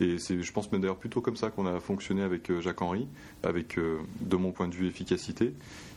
Et 0.00 0.18
c'est 0.18 0.42
je 0.42 0.52
pense 0.52 0.70
même 0.72 0.80
d'ailleurs 0.80 0.96
plutôt 0.96 1.20
comme 1.20 1.36
ça 1.36 1.50
qu'on 1.50 1.66
a 1.66 1.80
fonctionné 1.80 2.22
avec 2.22 2.50
euh, 2.50 2.60
Jacques 2.60 2.82
Henry 2.82 3.06
avec 3.42 3.78
euh, 3.78 3.98
de 4.20 4.36
mon 4.36 4.52
point 4.52 4.68
de 4.68 4.74
vue 4.74 4.86
efficacité. 4.86 5.54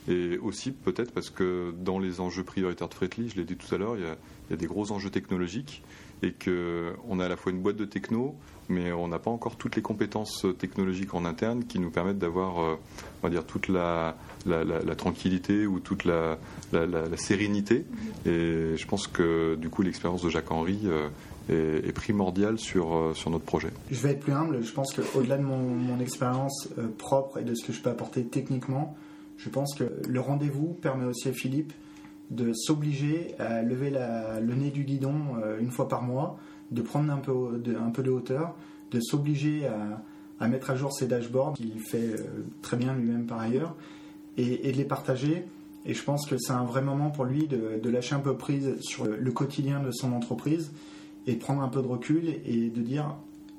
Et 0.07 0.37
aussi 0.37 0.71
peut-être 0.71 1.11
parce 1.13 1.29
que 1.29 1.73
dans 1.79 1.99
les 1.99 2.19
enjeux 2.19 2.43
prioritaires 2.43 2.89
de 2.89 2.93
Fretly 2.93 3.29
je 3.29 3.35
l'ai 3.35 3.45
dit 3.45 3.55
tout 3.55 3.73
à 3.73 3.77
l'heure 3.77 3.95
il, 3.95 4.03
y 4.03 4.53
a 4.53 4.57
des 4.57 4.67
gros 4.67 4.91
enjeux 4.91 5.09
technologiques 5.09 5.81
et 6.23 6.33
qu'on 6.33 7.19
a 7.19 7.25
à 7.25 7.29
la 7.29 7.35
fois 7.35 7.51
une 7.51 7.61
boîte 7.61 7.75
de 7.75 7.85
techno 7.85 8.35
mais 8.69 8.93
on 8.93 9.09
n'a 9.09 9.19
pas 9.19 9.29
encore 9.29 9.57
toutes 9.57 9.75
les 9.75 9.81
compétences 9.81 10.45
technologiques 10.57 11.13
en 11.13 11.25
interne 11.25 11.65
qui 11.65 11.79
nous 11.79 11.91
permettent 11.91 12.17
d'avoir 12.17 12.61
euh, 12.61 12.75
on 13.21 13.27
va 13.27 13.29
dire 13.29 13.45
toute 13.45 13.67
la, 13.67 14.15
tranquillité 14.97 15.67
ou 15.67 15.79
toute 15.79 16.05
la, 16.05 16.37
sérénité 17.17 17.85
et 18.25 18.75
je 18.75 18.87
pense 18.87 19.07
que 19.07 19.55
du 19.55 19.69
coup 19.69 19.81
l'expérience 19.81 20.23
de 20.23 20.29
Jacques 20.29 20.51
Henry 20.51 20.87
euh, 21.49 21.81
est, 21.83 21.91
primordiale 21.91 22.57
sur, 22.57 22.95
euh, 22.95 23.13
sur 23.13 23.29
notre 23.29 23.43
projet. 23.43 23.67
Je 23.91 23.99
vais 23.99 24.11
être 24.11 24.21
plus 24.21 24.31
humble, 24.31 24.63
je 24.63 24.71
pense 24.71 24.93
qu'au-delà 24.93 25.37
de 25.37 25.43
mon, 25.43 25.99
expérience 25.99 26.69
euh, 26.77 26.87
propre 26.97 27.37
et 27.39 27.43
de 27.43 27.53
ce 27.53 27.65
que 27.65 27.73
je 27.73 27.81
peux 27.81 27.89
apporter 27.89 28.23
techniquement, 28.23 28.95
je 29.37 29.49
pense 29.49 29.75
que 29.75 29.83
le 30.07 30.19
rendez-vous 30.21 30.73
permet 30.81 31.03
aussi 31.03 31.27
à 31.27 31.33
Philippe 31.33 31.73
de 32.31 32.53
s'obliger 32.53 33.35
à 33.39 33.61
lever 33.61 33.91
le 33.91 34.55
nez 34.55 34.71
du 34.71 34.83
guidon 34.83 35.15
euh, 35.43 35.59
une 35.59 35.71
fois 35.71 35.87
par 35.87 36.03
mois, 36.03 36.37
de 36.71 36.81
prendre 36.81 37.11
un 37.11 37.17
peu 37.17 37.61
de, 37.63 37.75
un 37.75 37.89
peu 37.89 38.03
de 38.03 38.11
hauteur, 38.11 38.55
de 38.91 38.99
s'obliger 38.99 39.67
à, 40.39 40.47
mettre 40.47 40.71
à 40.71 40.75
jour 40.75 40.93
ses 40.93 41.07
dashboards, 41.07 41.53
qu'il 41.53 41.79
fait 41.79 42.19
euh, 42.19 42.45
très 42.61 42.75
bien 42.77 42.93
lui-même 42.93 43.25
par 43.25 43.39
ailleurs, 43.39 43.75
et, 44.37 44.71
de 44.71 44.77
les 44.77 44.85
partager. 44.85 45.45
Et 45.85 45.93
je 45.93 46.03
pense 46.03 46.25
que 46.25 46.37
c'est 46.37 46.53
un 46.53 46.63
vrai 46.63 46.81
moment 46.81 47.11
pour 47.11 47.25
lui 47.25 47.47
de, 47.47 47.89
lâcher 47.89 48.15
un 48.15 48.19
peu 48.19 48.35
prise 48.35 48.75
sur 48.81 49.05
le 49.05 49.31
quotidien 49.31 49.81
de 49.81 49.91
son 49.91 50.13
entreprise 50.13 50.71
et 51.27 51.35
de 51.35 51.39
prendre 51.39 51.61
un 51.61 51.67
peu 51.67 51.81
de 51.81 51.87
recul 51.87 52.41
et 52.45 52.69
de 52.69 52.81
dire 52.81 53.15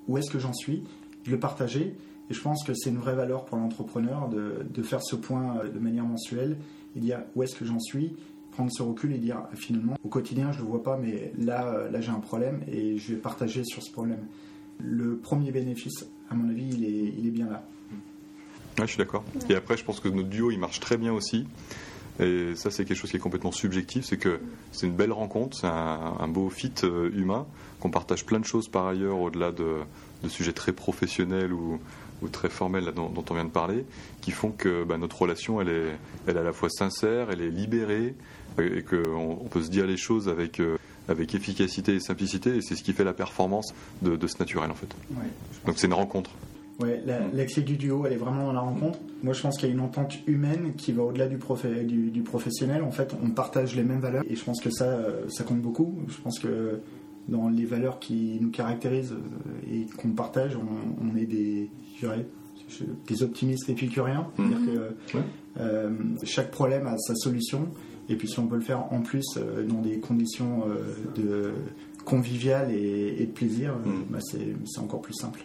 où 0.09 0.19
est-ce 0.19 0.31
que 0.31 0.39
j'en 0.39 0.53
suis, 0.53 0.85
de 1.27 1.31
le 1.31 1.39
partager. 1.39 1.95
Et 2.31 2.35
je 2.35 2.41
pense 2.41 2.65
que 2.65 2.73
c'est 2.75 2.91
une 2.91 2.99
vraie 2.99 3.15
valeur 3.15 3.45
pour 3.45 3.59
l'entrepreneur 3.59 4.29
de, 4.31 4.67
de, 4.69 4.83
faire 4.83 5.03
ce 5.03 5.17
point 5.17 5.61
de 5.73 5.79
manière 5.79 6.05
mensuelle 6.05 6.57
et 6.97 7.01
dire 7.01 7.21
où 7.37 7.43
est-ce 7.43 7.55
que 7.55 7.67
j'en 7.67 7.81
suis, 7.81 8.15
prendre 8.55 8.71
ce 8.73 8.83
recul 8.83 9.13
et 9.13 9.19
dire 9.19 9.37
ah, 9.39 9.51
finalement 9.55 9.97
au 10.05 10.09
quotidien 10.09 10.53
je 10.53 10.59
ne 10.59 10.65
le 10.65 10.71
vois 10.71 10.83
pas 10.83 10.97
mais 10.97 11.33
là, 11.39 11.89
là 11.91 12.01
j'ai 12.01 12.11
un 12.11 12.21
problème 12.21 12.63
et 12.67 12.97
je 12.97 13.15
vais 13.15 13.21
partager 13.21 13.63
sur 13.65 13.83
ce 13.83 13.91
problème. 13.91 14.21
Le 14.79 15.17
premier 15.17 15.53
bénéfice, 15.53 16.07
à 16.31 16.35
mon 16.35 16.49
avis, 16.49 16.69
il 16.69 16.85
est, 16.85 17.15
il 17.19 17.27
est 17.27 17.31
bien 17.31 17.49
là. 17.49 17.63
je 18.79 18.87
suis 18.87 18.99
d'accord. 18.99 19.25
Et 19.49 19.55
après, 19.55 19.77
je 19.77 19.85
pense 19.85 20.01
que 20.01 20.09
notre 20.09 20.29
duo, 20.29 20.51
il 20.51 20.59
marche 20.59 20.81
très 20.81 20.97
bien 20.97 21.13
aussi. 21.13 21.47
Et 22.21 22.55
ça, 22.55 22.71
c'est 22.71 22.85
quelque 22.85 22.97
chose 22.97 23.11
qui 23.11 23.17
est 23.17 23.21
complètement 23.21 23.53
subjectif. 23.53 24.05
C'est 24.05 24.17
que 24.17 24.41
c'est 24.73 24.87
une 24.87 24.95
belle 24.95 25.13
rencontre, 25.13 25.57
c'est 25.57 25.67
un, 25.67 26.29
beau 26.29 26.49
fit 26.49 26.73
euh, 26.85 27.11
humain, 27.13 27.47
qu'on 27.81 27.91
partage 27.91 28.25
plein 28.25 28.39
de 28.39 28.45
choses 28.45 28.69
par 28.69 28.87
ailleurs 28.87 29.19
au-delà 29.19 29.51
de, 29.51 29.79
sujets 30.29 30.53
très 30.53 30.73
professionnels 30.73 31.53
ou, 31.53 31.81
très 32.29 32.49
formels 32.49 32.93
dont, 32.95 33.13
on 33.29 33.35
vient 33.35 33.45
de 33.45 33.51
parler, 33.51 33.85
qui 34.21 34.31
font 34.31 34.51
que 34.51 34.85
bah, 34.85 34.99
notre 34.99 35.21
relation, 35.21 35.61
elle 35.61 35.69
est, 35.69 35.99
elle 36.27 36.39
à 36.39 36.43
la 36.43 36.53
fois 36.53 36.69
sincère, 36.69 37.29
elle 37.31 37.41
est 37.41 37.51
libérée, 37.51 38.15
et 38.59 38.83
qu'on 38.83 39.39
on 39.41 39.49
peut 39.49 39.63
se 39.63 39.71
dire 39.71 39.87
les 39.87 39.97
choses 39.97 40.29
avec, 40.29 40.61
euh, 40.61 40.77
avec 41.09 41.35
efficacité 41.35 41.95
et 41.95 42.01
simplicité, 42.01 42.57
et 42.57 42.63
c'est 42.63 42.77
ce 42.77 42.83
qui 42.83 42.93
fait 42.93 43.05
la 43.05 43.13
performance 43.13 43.75
de, 44.03 44.27
ce 44.27 44.39
naturel 44.39 44.71
en 44.71 44.75
fait. 44.75 44.95
Donc 45.67 45.79
c'est 45.79 45.87
une 45.87 45.95
rencontre. 45.95 46.31
Ouais, 46.81 47.01
la, 47.07 47.45
clé 47.45 47.63
du 47.63 47.77
duo, 47.77 48.05
elle 48.05 48.15
est 48.15 48.17
vraiment 48.17 48.47
dans 48.47 48.53
la 48.53 48.61
rencontre. 48.61 48.99
Moi, 49.23 49.33
je 49.33 49.41
pense 49.41 49.57
qu'il 49.57 49.69
y 49.69 49.71
a 49.71 49.75
une 49.75 49.81
entente 49.81 50.19
humaine 50.27 50.73
qui 50.77 50.91
va 50.91 51.05
au-delà 51.05 51.29
du, 51.29 51.39
du, 52.11 52.23
professionnel. 52.23 52.83
En 52.83 52.91
fait, 52.91 53.15
on 53.23 53.31
partage 53.31 53.77
les 53.77 53.85
mêmes 53.85 54.01
valeurs 54.01 54.25
et 54.29 54.35
je 54.35 54.43
pense 54.43 54.61
que 54.61 54.71
ça, 54.71 54.87
euh, 54.87 55.29
ça 55.29 55.45
compte 55.45 55.61
beaucoup. 55.61 55.97
Je 56.09 56.21
pense 56.21 56.41
que 56.41 56.81
dans 57.29 57.49
les 57.49 57.65
valeurs 57.65 57.99
qui 57.99 58.39
nous 58.41 58.51
caractérisent 58.51 59.13
euh, 59.13 59.73
et 59.73 59.87
qu'on 59.97 60.11
partage, 60.11 60.57
on, 60.57 61.17
est 61.17 61.27
des, 61.27 61.71
des 63.07 63.23
optimistes 63.23 63.69
épicuriens. 63.69 64.29
C'est-à-dire 64.37 64.61
mmh. 64.61 64.67
que 65.13 65.19
euh, 65.61 65.91
chaque 66.25 66.51
problème 66.51 66.87
a 66.87 66.97
sa 66.99 67.15
solution. 67.15 67.69
Et 68.09 68.17
puis, 68.17 68.29
si 68.29 68.39
on 68.39 68.47
peut 68.47 68.57
le 68.57 68.63
faire 68.63 68.93
en 68.93 69.01
plus 69.01 69.39
dans 69.67 69.81
des 69.81 69.99
conditions 69.99 70.65
de 71.17 71.53
conviviales 72.05 72.71
et, 72.71 73.25
de 73.25 73.33
plaisir, 73.33 73.77
mmh. 73.77 73.91
bah, 74.11 74.19
c'est 74.21 74.81
encore 74.81 75.01
plus 75.01 75.15
simple. 75.15 75.45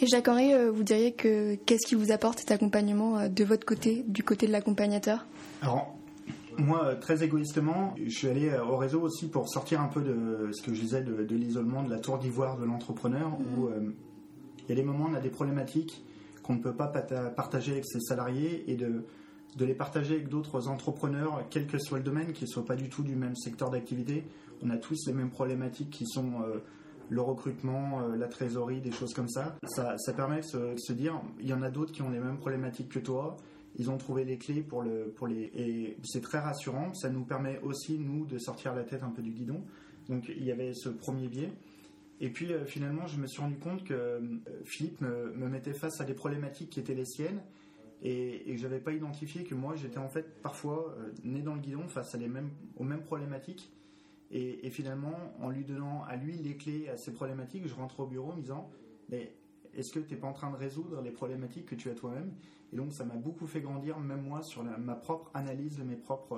Et 0.00 0.06
Jacques-Henri, 0.06 0.52
euh, 0.52 0.70
vous 0.70 0.82
diriez 0.82 1.12
que 1.12 1.54
qu'est-ce 1.54 1.86
qui 1.86 1.94
vous 1.94 2.12
apporte 2.12 2.40
cet 2.40 2.50
accompagnement 2.50 3.18
euh, 3.18 3.28
de 3.28 3.44
votre 3.44 3.64
côté, 3.64 4.04
du 4.06 4.22
côté 4.22 4.46
de 4.46 4.52
l'accompagnateur? 4.52 5.24
Alors, 5.62 5.94
moi, 6.58 6.84
euh, 6.84 6.96
très 6.96 7.22
égoïstement, 7.22 7.94
je 8.02 8.10
suis 8.10 8.28
allé 8.28 8.56
au 8.58 8.76
réseau 8.76 9.00
aussi 9.00 9.28
pour 9.28 9.48
sortir 9.48 9.80
un 9.80 9.88
peu 9.88 10.02
de 10.02 10.50
ce 10.52 10.62
que 10.62 10.74
je 10.74 10.80
disais 10.80 11.02
de, 11.02 11.34
l'isolement, 11.34 11.82
de 11.82 11.90
la 11.90 11.98
tour 11.98 12.18
d'ivoire 12.18 12.56
de 12.56 12.64
l'entrepreneur, 12.64 13.38
où 13.38 13.68
il 13.68 14.68
y 14.68 14.72
a 14.72 14.74
des 14.74 14.82
moments 14.82 15.06
où 15.06 15.10
on 15.10 15.14
a 15.14 15.20
des 15.20 15.30
problématiques 15.30 16.04
qu'on 16.42 16.54
ne 16.54 16.60
peut 16.60 16.74
pas 16.74 16.86
partager 16.88 17.72
avec 17.72 17.84
ses 17.86 18.00
salariés 18.00 18.70
et 18.70 18.76
de, 18.76 19.04
de 19.56 19.64
les 19.64 19.74
partager 19.74 20.14
avec 20.14 20.28
d'autres 20.28 20.68
entrepreneurs, 20.68 21.44
quel 21.50 21.66
que 21.66 21.78
soit 21.78 21.98
le 21.98 22.04
domaine, 22.04 22.32
qui 22.32 22.44
ne 22.44 22.48
soient 22.48 22.64
pas 22.64 22.76
du 22.76 22.88
tout 22.88 23.02
du 23.02 23.16
même 23.16 23.34
secteur 23.34 23.70
d'activité. 23.70 24.24
On 24.62 24.70
a 24.70 24.76
tous 24.76 25.06
les 25.06 25.12
mêmes 25.12 25.30
problématiques 25.30 25.90
qui 25.90 26.06
sont 26.06 26.42
le 27.08 27.20
recrutement, 27.20 28.00
euh, 28.00 28.16
la 28.16 28.28
trésorerie, 28.28 28.80
des 28.80 28.92
choses 28.92 29.14
comme 29.14 29.28
ça. 29.28 29.56
Ça, 29.66 29.96
permet 30.14 30.40
de 30.40 30.76
se, 30.76 30.92
dire, 30.92 31.20
il 31.40 31.46
y 31.46 31.52
en 31.52 31.62
a 31.62 31.70
d'autres 31.70 31.92
qui 31.92 32.02
ont 32.02 32.10
les 32.10 32.20
mêmes 32.20 32.38
problématiques 32.38 32.88
que 32.88 32.98
toi. 32.98 33.36
Ils 33.78 33.90
ont 33.90 33.98
trouvé 33.98 34.24
les 34.24 34.38
clés 34.38 34.62
pour, 34.62 34.82
le, 34.82 35.12
pour 35.14 35.26
les... 35.26 35.50
Et 35.54 35.96
c'est 36.04 36.22
très 36.22 36.38
rassurant. 36.38 36.94
Ça 36.94 37.10
nous 37.10 37.24
permet 37.24 37.60
aussi, 37.60 37.98
nous, 37.98 38.24
de 38.24 38.38
sortir 38.38 38.74
la 38.74 38.84
tête 38.84 39.02
un 39.02 39.10
peu 39.10 39.22
du 39.22 39.30
guidon. 39.30 39.62
Donc 40.08 40.28
il 40.28 40.44
y 40.44 40.50
avait 40.50 40.72
ce 40.74 40.88
premier 40.88 41.28
biais. 41.28 41.52
Et 42.20 42.30
puis 42.30 42.52
euh, 42.52 42.64
finalement, 42.64 43.06
je 43.06 43.18
me 43.18 43.26
suis 43.26 43.40
rendu 43.40 43.58
compte 43.58 43.84
que 43.84 43.92
euh, 43.92 44.20
Philippe 44.64 45.00
me, 45.02 45.48
mettait 45.48 45.74
face 45.74 46.00
à 46.00 46.04
des 46.04 46.14
problématiques 46.14 46.70
qui 46.70 46.80
étaient 46.80 46.94
les 46.94 47.04
siennes 47.04 47.42
et, 48.02 48.50
et 48.50 48.56
je 48.56 48.62
n'avais 48.62 48.80
pas 48.80 48.92
identifié 48.92 49.44
que 49.44 49.54
moi, 49.54 49.74
j'étais 49.76 49.98
en 49.98 50.08
fait 50.08 50.40
parfois 50.42 50.96
né 51.24 51.42
dans 51.42 51.54
le 51.54 51.60
guidon 51.60 51.88
face 51.88 52.14
à 52.14 52.18
les 52.18 52.28
mêmes, 52.28 52.50
aux 52.76 52.84
mêmes 52.84 53.02
problématiques 53.02 53.70
et, 54.30 54.70
finalement, 54.70 55.14
en 55.40 55.50
lui 55.50 55.64
donnant 55.64 56.02
à 56.04 56.16
lui 56.16 56.36
les 56.38 56.56
clés 56.56 56.88
à 56.88 56.96
ses 56.96 57.12
problématiques, 57.12 57.66
je 57.66 57.74
rentre 57.74 58.00
au 58.00 58.06
bureau 58.06 58.32
en 58.32 58.36
me 58.36 58.40
disant 58.40 58.68
Mais 59.08 59.32
est-ce 59.76 59.92
que 59.92 60.00
tu 60.00 60.14
n'es 60.14 60.20
pas 60.20 60.26
en 60.26 60.32
train 60.32 60.50
de 60.50 60.56
résoudre 60.56 61.00
les 61.02 61.10
problématiques 61.10 61.66
que 61.66 61.74
tu 61.74 61.90
as 61.90 61.94
toi-même? 61.94 62.32
Et 62.72 62.76
donc, 62.76 62.92
ça 62.92 63.04
m'a 63.04 63.14
beaucoup 63.14 63.46
fait 63.46 63.60
grandir, 63.60 63.98
même 63.98 64.22
moi, 64.22 64.42
sur 64.42 64.64
ma 64.64 64.94
propre 64.94 65.30
analyse 65.34 65.76
de 65.78 65.84
mes 65.84 65.96
propres 65.96 66.36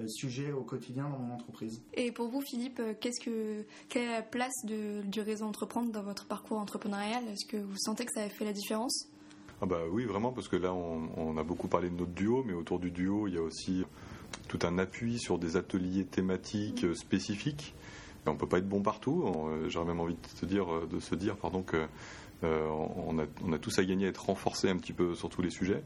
euh, 0.00 0.06
sujets 0.08 0.52
au 0.52 0.62
quotidien 0.62 1.08
dans 1.08 1.18
mon 1.18 1.34
entreprise. 1.34 1.82
Et 1.94 2.10
pour 2.12 2.28
vous, 2.28 2.40
Philippe, 2.40 2.80
euh, 2.80 2.94
qu'est-ce 3.00 3.24
que, 3.24 3.64
quelle 3.88 4.02
est 4.02 4.12
la 4.12 4.22
place 4.22 4.64
de, 4.64 5.02
du 5.02 5.20
réseau 5.20 5.44
Entreprendre 5.44 5.92
dans 5.92 6.02
votre 6.02 6.26
parcours 6.26 6.58
entrepreneurial? 6.58 7.22
Est-ce 7.28 7.46
que 7.46 7.56
vous 7.56 7.76
sentez 7.78 8.04
que 8.04 8.12
ça 8.12 8.22
a 8.22 8.28
fait 8.28 8.44
la 8.44 8.52
différence? 8.52 9.08
Ah 9.60 9.66
bah 9.66 9.82
oui, 9.90 10.04
vraiment, 10.04 10.32
parce 10.32 10.48
que 10.48 10.56
là, 10.56 10.74
on, 10.74 11.08
on, 11.16 11.36
a 11.36 11.44
beaucoup 11.44 11.68
parlé 11.68 11.88
de 11.88 11.94
notre 11.94 12.10
duo, 12.10 12.42
mais 12.44 12.52
autour 12.52 12.80
du 12.80 12.90
duo, 12.90 13.28
il 13.28 13.34
y 13.34 13.38
a 13.38 13.42
aussi 13.42 13.84
tout 14.48 14.58
un 14.62 14.78
appui 14.78 15.18
sur 15.18 15.38
des 15.38 15.56
ateliers 15.56 16.04
thématiques 16.04 16.84
euh, 16.84 16.94
spécifiques. 16.94 17.74
on 18.26 18.32
ne 18.32 18.36
peut 18.36 18.48
pas 18.48 18.58
être 18.58 18.68
bon 18.68 18.82
partout. 18.82 19.24
Euh, 19.26 19.68
j'aurais 19.68 19.86
même 19.86 20.00
envie 20.00 20.14
de, 20.14 20.40
te 20.40 20.46
dire, 20.46 20.72
euh, 20.72 20.86
de 20.90 21.00
se 21.00 21.14
dire 21.14 21.36
pardon, 21.36 21.62
que 21.62 21.86
on, 22.42 23.18
a, 23.18 23.24
on, 23.44 23.52
a, 23.52 23.58
tous 23.58 23.78
à 23.78 23.84
gagner 23.84 24.06
à 24.06 24.08
être 24.08 24.26
renforcés 24.26 24.68
un 24.68 24.76
petit 24.76 24.92
peu 24.92 25.14
sur 25.14 25.28
tous 25.28 25.42
les 25.42 25.50
sujets. 25.50 25.82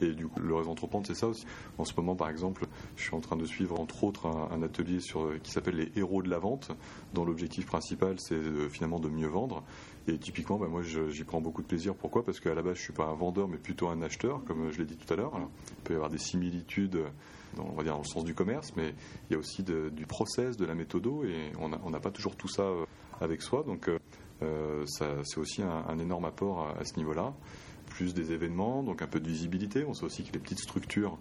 Et 0.00 0.12
du 0.12 0.26
coup, 0.26 0.40
le 0.40 0.54
réseau 0.54 0.70
entreprendre, 0.70 1.06
c'est 1.06 1.14
ça 1.14 1.26
aussi. 1.26 1.46
En 1.78 1.84
ce 1.84 1.94
moment, 1.96 2.14
par 2.14 2.28
exemple, 2.28 2.66
je 2.96 3.02
suis 3.02 3.14
en 3.14 3.20
train 3.20 3.36
de 3.36 3.44
suivre, 3.44 3.80
entre 3.80 4.04
autres, 4.04 4.26
un, 4.26 4.62
atelier 4.62 5.00
sur, 5.00 5.40
qui 5.42 5.50
s'appelle 5.50 5.76
les 5.76 5.92
héros 5.96 6.22
de 6.22 6.28
la 6.28 6.38
vente, 6.38 6.70
dont 7.14 7.24
l'objectif 7.24 7.66
principal, 7.66 8.16
c'est 8.18 8.40
finalement 8.68 9.00
de 9.00 9.08
mieux 9.08 9.28
vendre. 9.28 9.62
Et 10.08 10.18
typiquement, 10.18 10.58
bah, 10.58 10.68
moi, 10.68 10.82
j'y 10.82 11.24
prends 11.24 11.40
beaucoup 11.40 11.62
de 11.62 11.66
plaisir. 11.66 11.94
Pourquoi? 11.94 12.24
Parce 12.24 12.40
qu'à 12.40 12.54
la 12.54 12.62
base, 12.62 12.76
je 12.76 12.82
suis 12.82 12.92
pas 12.92 13.06
un 13.06 13.14
vendeur, 13.14 13.48
mais 13.48 13.58
plutôt 13.58 13.88
un 13.88 14.02
acheteur, 14.02 14.44
comme 14.44 14.70
je 14.70 14.78
l'ai 14.78 14.86
dit 14.86 14.96
tout 14.96 15.12
à 15.12 15.16
l'heure. 15.16 15.32
Il 15.78 15.82
peut 15.82 15.92
y 15.94 15.96
avoir 15.96 16.10
des 16.10 16.18
similitudes 16.18 17.00
on 17.58 17.74
va 17.74 17.82
dire 17.82 17.92
dans 17.92 18.00
le 18.00 18.04
sens 18.04 18.24
du 18.24 18.34
commerce, 18.34 18.72
mais 18.76 18.94
il 19.28 19.32
y 19.32 19.36
a 19.36 19.38
aussi 19.38 19.62
du 19.62 20.06
process, 20.06 20.56
de 20.56 20.64
la 20.64 20.74
méthodo, 20.74 21.24
et 21.24 21.52
on 21.58 21.90
n'a 21.90 22.00
pas 22.00 22.10
toujours 22.10 22.36
tout 22.36 22.48
ça 22.48 22.62
euh, 22.62 22.84
avec 23.20 23.42
soi. 23.42 23.62
Donc 23.62 23.88
euh, 23.88 23.94
euh, 23.94 23.98
c'est 24.40 25.38
aussi 25.38 25.62
un, 25.62 25.98
énorme 25.98 26.24
apport 26.24 26.68
à, 26.78 26.84
ce 26.84 26.96
niveau-là. 26.96 27.34
Plus 27.86 28.14
des 28.14 28.32
événements, 28.32 28.82
donc 28.82 29.00
un 29.00 29.06
peu 29.06 29.20
de 29.20 29.28
visibilité. 29.28 29.84
On 29.84 29.94
sait 29.94 30.04
aussi 30.04 30.24
que 30.24 30.32
les 30.32 30.40
petites 30.40 30.58
structures 30.58 31.18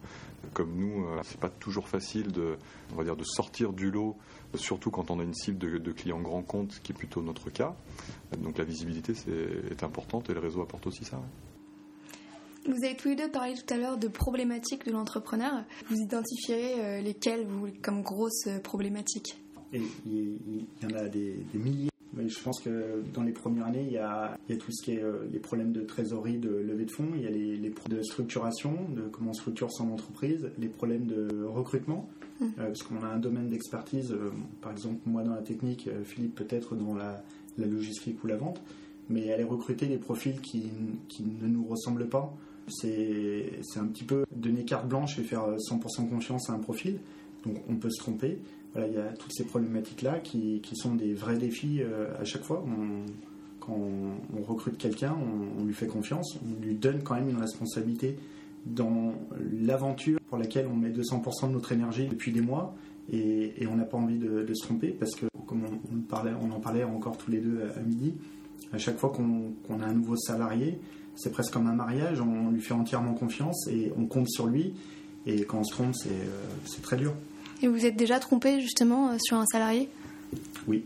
comme 0.53 0.75
nous, 0.75 1.05
c'est 1.24 1.39
pas 1.39 1.50
toujours 1.50 1.88
facile 1.88 2.31
de, 2.31 2.57
on 2.91 2.95
va 2.95 3.03
dire, 3.03 3.15
de 3.15 3.24
sortir 3.24 3.72
du 3.72 3.91
lot, 3.91 4.17
surtout 4.55 4.89
quand 4.89 5.12
on 5.12 5.19
a 5.19 5.24
une 5.24 5.34
cible 5.34 5.57
de, 5.81 5.91
clients 5.91 6.22
grands 6.22 6.41
comptes, 6.41 6.79
qui 6.84 6.91
est 6.91 6.95
plutôt 6.95 7.22
notre 7.22 7.50
cas. 7.50 7.75
Donc 8.39 8.57
la 8.57 8.63
visibilité 8.63 9.13
c'est, 9.13 9.72
est 9.72 9.84
importante 9.84 10.29
et 10.29 10.34
le 10.34 10.39
réseau 10.39 10.62
apporte 10.62 10.88
aussi 10.88 11.05
ça. 11.05 11.22
Vous 12.67 12.84
avez 12.84 12.95
tous 12.95 13.10
les 13.10 13.15
deux 13.15 13.29
parlé 13.29 13.53
tout 13.53 13.72
à 13.72 13.77
l'heure 13.77 13.98
de 13.98 14.07
problématiques 14.07 14.86
de 14.86 14.91
l'entrepreneur. 14.91 15.63
Vous 15.88 15.98
identifierez 15.98 16.74
euh, 16.79 17.01
lesquelles 17.01 17.45
vous, 17.45 17.67
comme 17.84 18.01
grosses 18.01 18.48
euh, 18.48 18.60
problématiques? 18.60 19.38
Il, 19.72 20.65
y 20.81 20.86
en 20.86 20.98
a 20.98 21.07
des, 21.07 21.45
milliers. 21.53 21.89
Mais 22.15 22.29
je 22.29 22.41
pense 22.41 22.62
que 22.62 23.03
dans 23.13 23.24
les 23.24 23.31
premières 23.31 23.65
années, 23.65 23.84
il 23.86 23.91
y 23.91 23.98
a, 23.98 24.38
tout 24.48 24.72
ce 24.72 24.84
qui 24.84 24.93
est 24.93 25.03
euh, 25.03 25.27
les 25.31 25.39
problèmes 25.39 25.72
de 25.72 25.81
trésorerie, 25.81 26.38
de 26.38 26.50
levée 26.50 26.86
de 26.86 26.91
fonds, 26.91 27.10
il 27.15 27.22
y 27.22 27.27
a 27.27 27.29
les, 27.29 27.57
les 27.57 27.74
de 27.89 28.01
structuration, 28.01 28.74
de 28.95 29.01
comment 29.12 29.31
on 29.31 29.34
structure 29.34 29.72
son 29.72 29.91
entreprise, 29.91 30.50
les 30.57 30.69
problèmes 30.69 31.05
de 31.05 31.43
recrutement, 31.43 32.10
mmh. 32.39 32.45
parce 32.57 32.84
qu'on 32.84 33.03
a 33.03 33.07
un 33.07 33.19
domaine 33.19 33.50
d'expertise, 33.50 34.15
par 34.62 34.72
exemple 34.72 35.01
moi 35.05 35.24
dans 35.24 35.36
la 35.36 35.41
technique, 35.41 35.89
Philippe 36.03 36.36
peut-être 36.36 36.75
dans 36.75 36.95
la, 36.95 37.22
logistique 37.57 38.24
ou 38.24 38.27
la 38.27 38.38
vente, 38.38 38.62
mais 39.10 39.31
aller 39.31 39.43
recruter 39.43 39.88
des 39.88 39.98
profils 39.98 40.39
qui, 40.41 40.72
qui 41.10 41.24
ne 41.24 41.48
nous 41.48 41.65
ressemblent 41.65 42.07
pas, 42.07 42.36
c'est 42.67 43.51
un 43.77 43.86
petit 43.88 44.03
peu 44.03 44.25
donner 44.36 44.63
carte 44.63 44.88
blanche 44.88 45.19
et 45.19 45.24
faire 45.24 45.45
100% 45.57 46.10
confiance 46.10 46.50
à 46.50 46.53
un 46.53 46.60
profil. 46.60 47.00
Donc 47.45 47.57
on 47.69 47.75
peut 47.75 47.89
se 47.89 48.01
tromper. 48.01 48.39
Il 48.77 48.94
y 48.94 48.98
a 48.98 49.13
toutes 49.13 49.32
ces 49.34 49.46
problématiques-là 49.46 50.20
qui, 50.20 50.62
sont 50.74 50.96
des 50.96 51.13
vrais 51.13 51.38
défis 51.38 51.82
euh, 51.82 52.10
à 52.20 52.25
chaque 52.25 52.44
fois. 52.44 52.63
quand 53.60 53.74
on, 53.74 54.44
recrute 54.44 54.77
quelqu'un, 54.77 55.15
on, 55.60 55.63
lui 55.63 55.74
fait 55.74 55.88
confiance, 55.88 56.38
on 56.46 56.62
lui 56.63 56.75
donne 56.75 57.01
quand 57.03 57.15
même 57.15 57.29
une 57.29 57.39
responsabilité 57.39 58.17
dans 58.65 59.13
l'aventure 59.62 60.20
pour 60.27 60.38
laquelle 60.38 60.67
on 60.67 60.75
met 60.75 60.89
200% 60.89 61.48
de 61.48 61.53
notre 61.53 61.72
énergie 61.72 62.08
depuis 62.08 62.32
des 62.32 62.41
mois 62.41 62.75
et, 63.12 63.65
on 63.72 63.75
n'a 63.75 63.86
pas 63.86 63.98
envie 63.98 64.17
de, 64.17 64.46
se 64.53 64.63
tromper 64.63 64.89
parce 64.89 65.15
que, 65.15 65.27
comme 65.48 65.63
on 65.63 66.51
en 66.51 66.60
parlait 66.60 66.84
encore 66.84 67.17
tous 67.17 67.32
les 67.32 67.39
deux 67.39 67.62
à, 67.75 67.79
midi, 67.82 68.13
à 68.74 68.77
chaque 68.77 68.98
fois 68.98 69.10
qu'on 69.10 69.79
a 69.79 69.86
un 69.86 69.94
nouveau 69.94 70.15
salarié, 70.17 70.79
c'est 71.15 71.32
presque 71.32 71.53
comme 71.53 71.67
un 71.67 71.74
mariage, 71.75 72.20
on 72.20 72.51
lui 72.51 72.62
fait 72.62 72.74
entièrement 72.74 73.13
confiance 73.13 73.67
et 73.70 73.91
on 73.98 74.05
compte 74.05 74.29
sur 74.29 74.48
lui. 74.48 74.74
Et 75.25 75.44
quand 75.44 75.60
on 75.60 75.63
se 75.63 75.74
trompe, 75.74 75.96
c'est 75.96 76.10
euh, 76.10 76.82
très 76.84 76.98
dur. 76.98 77.13
Et 77.62 77.67
vous 77.67 77.85
êtes 77.85 77.95
déjà 77.95 78.19
trompé 78.19 78.59
justement 78.62 79.09
euh, 79.09 79.17
sur 79.19 79.38
un 79.38 79.45
salarié? 79.45 79.89
Oui. 80.67 80.83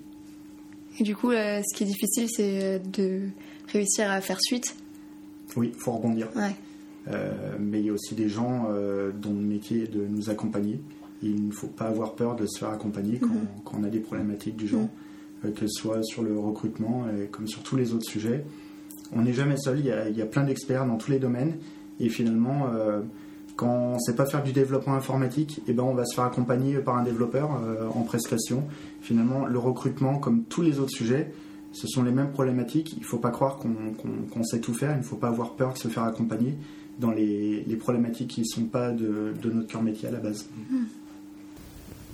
Et 1.00 1.04
du 1.04 1.16
coup, 1.16 1.32
euh, 1.32 1.62
ce 1.62 1.78
qui 1.78 1.84
est 1.84 1.88
difficile, 1.88 2.28
c'est 2.30 2.82
de 2.92 3.30
réussir 3.72 4.10
à 4.10 4.22
faire 4.22 4.40
suite 4.42 4.76
Oui, 5.56 5.72
il 5.74 5.80
faut 5.80 5.92
rebondir. 5.92 6.28
Ouais. 6.36 6.56
mais 7.60 7.80
il 7.80 7.86
y 7.86 7.90
a 7.90 7.94
aussi 7.94 8.14
des 8.14 8.30
gens 8.30 8.68
dont 9.20 9.34
le 9.34 9.42
métier 9.42 9.84
est 9.84 9.92
de 9.92 10.06
nous 10.06 10.30
accompagner. 10.30 10.80
il 11.24 11.48
ne 11.48 11.52
faut 11.52 11.68
pas 11.68 11.86
avoir 11.86 12.14
peur 12.14 12.36
de 12.36 12.46
se 12.46 12.60
faire 12.60 12.70
accompagner 12.70 13.18
quand, 13.18 13.28
mhm. 13.28 13.48
quand 13.64 13.78
on 13.80 13.84
a 13.84 13.90
des 13.90 14.00
problématiques 14.00 14.58
du 14.58 14.68
genre, 14.68 14.88
mhm. 15.44 15.54
que 15.54 15.62
ce 15.68 15.80
soit 15.80 16.04
sur 16.04 16.22
le 16.22 16.38
recrutement 16.38 17.06
et 17.10 17.28
comme 17.28 17.48
sur 17.48 17.64
tous 17.64 17.78
les 17.78 17.94
autres 17.94 18.10
sujets. 18.10 18.44
On 19.16 19.22
n'est 19.22 19.34
jamais 19.34 19.58
seul, 19.58 19.80
il 19.80 19.86
y, 19.86 19.92
a, 19.92 20.10
il 20.10 20.18
y, 20.18 20.22
a, 20.22 20.26
plein 20.26 20.44
d'experts 20.44 20.86
dans 20.86 20.98
tous 20.98 21.10
les 21.10 21.20
domaines. 21.20 21.56
Et 22.00 22.10
finalement, 22.10 22.68
quand 23.60 23.68
on 23.68 23.94
ne 23.96 24.00
sait 24.00 24.16
pas 24.16 24.26
faire 24.26 24.42
du 24.42 24.54
développement 24.54 24.94
informatique, 24.94 25.60
et 25.60 25.72
eh 25.72 25.74
ben 25.74 25.84
on 25.84 25.94
va 25.94 26.06
se 26.06 26.16
faire 26.16 26.24
accompagner 26.24 26.78
par 26.78 26.96
un 26.96 27.04
développeur 27.04 27.50
en 27.94 28.04
prestation. 28.04 28.64
Finalement, 29.02 29.46
le 29.46 29.60
recrutement, 29.60 30.18
comme 30.18 30.44
tous 30.44 30.62
les 30.62 30.80
autres 30.80 30.94
sujets, 30.94 31.34
ce 31.74 31.86
sont 31.88 32.04
les 32.04 32.12
mêmes 32.12 32.32
problématiques. 32.32 32.94
Il 32.94 33.02
ne 33.02 33.06
faut 33.06 33.18
pas 33.18 33.32
croire 33.32 33.58
qu'on 33.60 34.44
sait 34.44 34.62
tout 34.62 34.74
faire. 34.74 34.92
Il 34.94 35.00
ne 35.00 35.04
faut 35.04 35.18
pas 35.18 35.28
avoir 35.28 35.56
peur 35.56 35.74
de 35.74 35.78
se 35.78 35.90
faire 35.90 36.04
accompagner 36.04 36.56
dans 37.00 37.12
les, 37.12 37.64
problématiques 37.78 38.30
qui 38.30 38.42
ne 38.42 38.46
sont 38.46 38.64
pas 38.64 38.92
de, 38.92 39.34
notre 39.44 39.68
cœur 39.68 39.82
métier 39.82 40.08
à 40.08 40.12
la 40.12 40.20
base. 40.20 40.48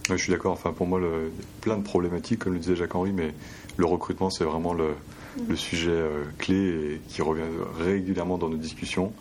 je 0.09 0.15
suis 0.15 0.31
d'accord. 0.31 0.53
Enfin, 0.53 0.71
pour 0.71 0.87
moi, 0.87 0.99
il 0.99 1.05
y 1.05 1.07
a 1.07 1.45
plein 1.61 1.77
de 1.77 1.83
problématiques, 1.83 2.39
comme 2.39 2.53
le 2.53 2.59
disait 2.59 2.75
Jacques-Henri, 2.75 3.11
mais 3.13 3.33
le 3.77 3.85
recrutement, 3.85 4.31
c'est 4.31 4.45
vraiment 4.45 4.73
le, 4.73 4.95
sujet 5.55 5.91
euh, 5.91 6.23
clé 6.39 6.55
et 6.55 7.01
qui 7.07 7.21
revient 7.21 7.43
régulièrement 7.79 8.39
dans 8.39 8.49
nos 8.49 8.57
discussions, 8.57 9.13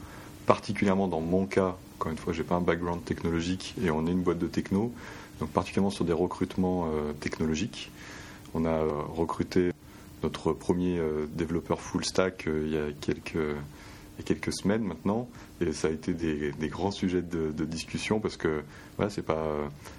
particulièrement 0.46 1.06
dans 1.06 1.20
mon 1.20 1.44
cas. 1.44 1.76
Encore 1.96 2.10
une 2.12 2.18
fois, 2.18 2.32
je 2.32 2.42
n'ai 2.42 2.48
pas 2.48 2.56
un 2.56 2.60
background 2.60 3.04
technologique 3.04 3.74
et 3.82 3.90
on 3.90 4.06
est 4.06 4.10
une 4.10 4.22
boîte 4.22 4.38
de 4.38 4.48
techno, 4.48 4.92
donc 5.40 5.50
particulièrement 5.50 5.90
sur 5.90 6.04
des 6.04 6.12
recrutements 6.12 6.88
euh, 6.92 7.12
technologiques. 7.12 7.90
On 8.52 8.64
a 8.64 8.70
euh, 8.70 8.90
recruté 9.14 9.70
notre 10.22 10.52
premier 10.52 10.98
euh, 10.98 11.26
développeur 11.34 11.80
full 11.80 12.04
stack 12.04 12.46
il 12.46 12.70
y 12.70 12.78
a 12.78 12.92
quelques 13.00 13.56
quelques 14.24 14.52
semaines 14.52 14.84
maintenant, 14.84 15.28
et 15.60 15.72
ça 15.72 15.88
a 15.88 15.90
été 15.90 16.14
des, 16.14 16.68
grands 16.68 16.92
sujets 16.92 17.20
de, 17.20 17.64
discussion 17.64 18.20
parce 18.20 18.36
que 18.36 18.62
voilà, 18.96 19.10
c'est 19.10 19.24
pas 19.24 19.44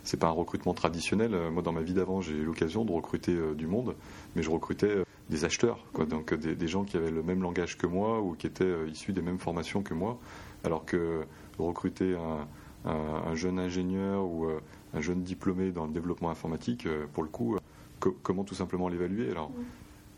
c'est 0.05 0.17
pas 0.17 0.27
un 0.27 0.31
recrutement 0.31 0.73
traditionnel. 0.73 1.31
Moi, 1.51 1.61
dans 1.61 1.73
ma 1.73 1.81
vie 1.81 1.91
d'avant, 1.91 2.21
j'ai 2.21 2.33
eu 2.33 2.45
l'occasion 2.45 2.85
de 2.85 2.93
recruter 2.93 3.35
du 3.57 3.67
monde, 3.67 3.93
mais 4.33 4.41
je 4.41 4.49
recrutais 4.49 5.03
des 5.29 5.43
acheteurs, 5.43 5.79
quoi, 5.91 6.05
donc 6.05 6.33
des, 6.33 6.67
gens 6.69 6.85
qui 6.85 6.95
avaient 6.95 7.11
le 7.11 7.23
même 7.23 7.41
langage 7.41 7.77
que 7.77 7.87
moi 7.87 8.21
ou 8.21 8.35
qui 8.35 8.47
étaient 8.47 8.87
issus 8.89 9.11
des 9.11 9.21
mêmes 9.21 9.39
formations 9.39 9.83
que 9.83 9.93
moi, 9.93 10.17
alors 10.63 10.85
que 10.85 11.25
recruter 11.57 12.15
un, 12.15 13.35
jeune 13.35 13.59
ingénieur 13.59 14.25
ou 14.25 14.47
un 14.93 15.01
jeune 15.01 15.23
diplômé 15.23 15.71
dans 15.71 15.85
le 15.85 15.91
développement 15.91 16.29
informatique, 16.29 16.87
pour 17.13 17.23
le 17.23 17.29
coup, 17.29 17.57
comment 17.99 18.43
tout 18.43 18.55
simplement 18.55 18.89
l'évaluer? 18.89 19.29
Alors, 19.31 19.51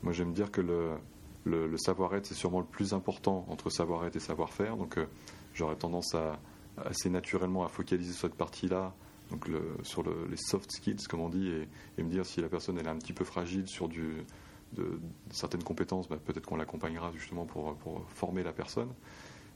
moi, 0.03 0.13
j'aime 0.13 0.33
dire 0.33 0.51
que 0.51 0.61
le, 1.45 1.77
savoir-être, 1.77 2.25
c'est 2.25 2.35
sûrement 2.35 2.59
le 2.59 2.65
plus 2.65 2.93
important 2.93 3.45
entre 3.49 3.69
savoir-être 3.69 4.15
et 4.15 4.19
savoir-faire. 4.19 4.77
Donc, 4.77 4.97
euh, 4.97 5.05
j'aurais 5.53 5.75
tendance 5.75 6.13
à, 6.15 6.39
assez 6.77 7.09
naturellement 7.09 7.63
à 7.65 7.69
focaliser 7.69 8.11
sur 8.11 8.21
cette 8.21 8.37
partie-là, 8.37 8.93
donc 9.31 9.49
sur 9.83 10.03
les 10.03 10.37
soft 10.37 10.71
skills, 10.71 11.07
comme 11.09 11.19
on 11.19 11.29
dit, 11.29 11.49
et, 11.97 12.03
me 12.03 12.09
dire 12.09 12.25
si 12.25 12.41
la 12.41 12.47
personne 12.47 12.77
elle 12.77 12.85
est 12.85 12.89
un 12.89 12.97
petit 12.97 13.13
peu 13.13 13.25
fragile 13.25 13.67
sur 13.67 13.89
du, 13.89 14.23
de, 14.73 14.99
certaines 15.31 15.63
compétences, 15.63 16.07
bah, 16.07 16.17
peut-être 16.23 16.45
qu'on 16.45 16.55
l'accompagnera 16.55 17.11
justement 17.13 17.45
pour, 17.45 17.75
former 18.07 18.43
la 18.43 18.53
personne. 18.53 18.89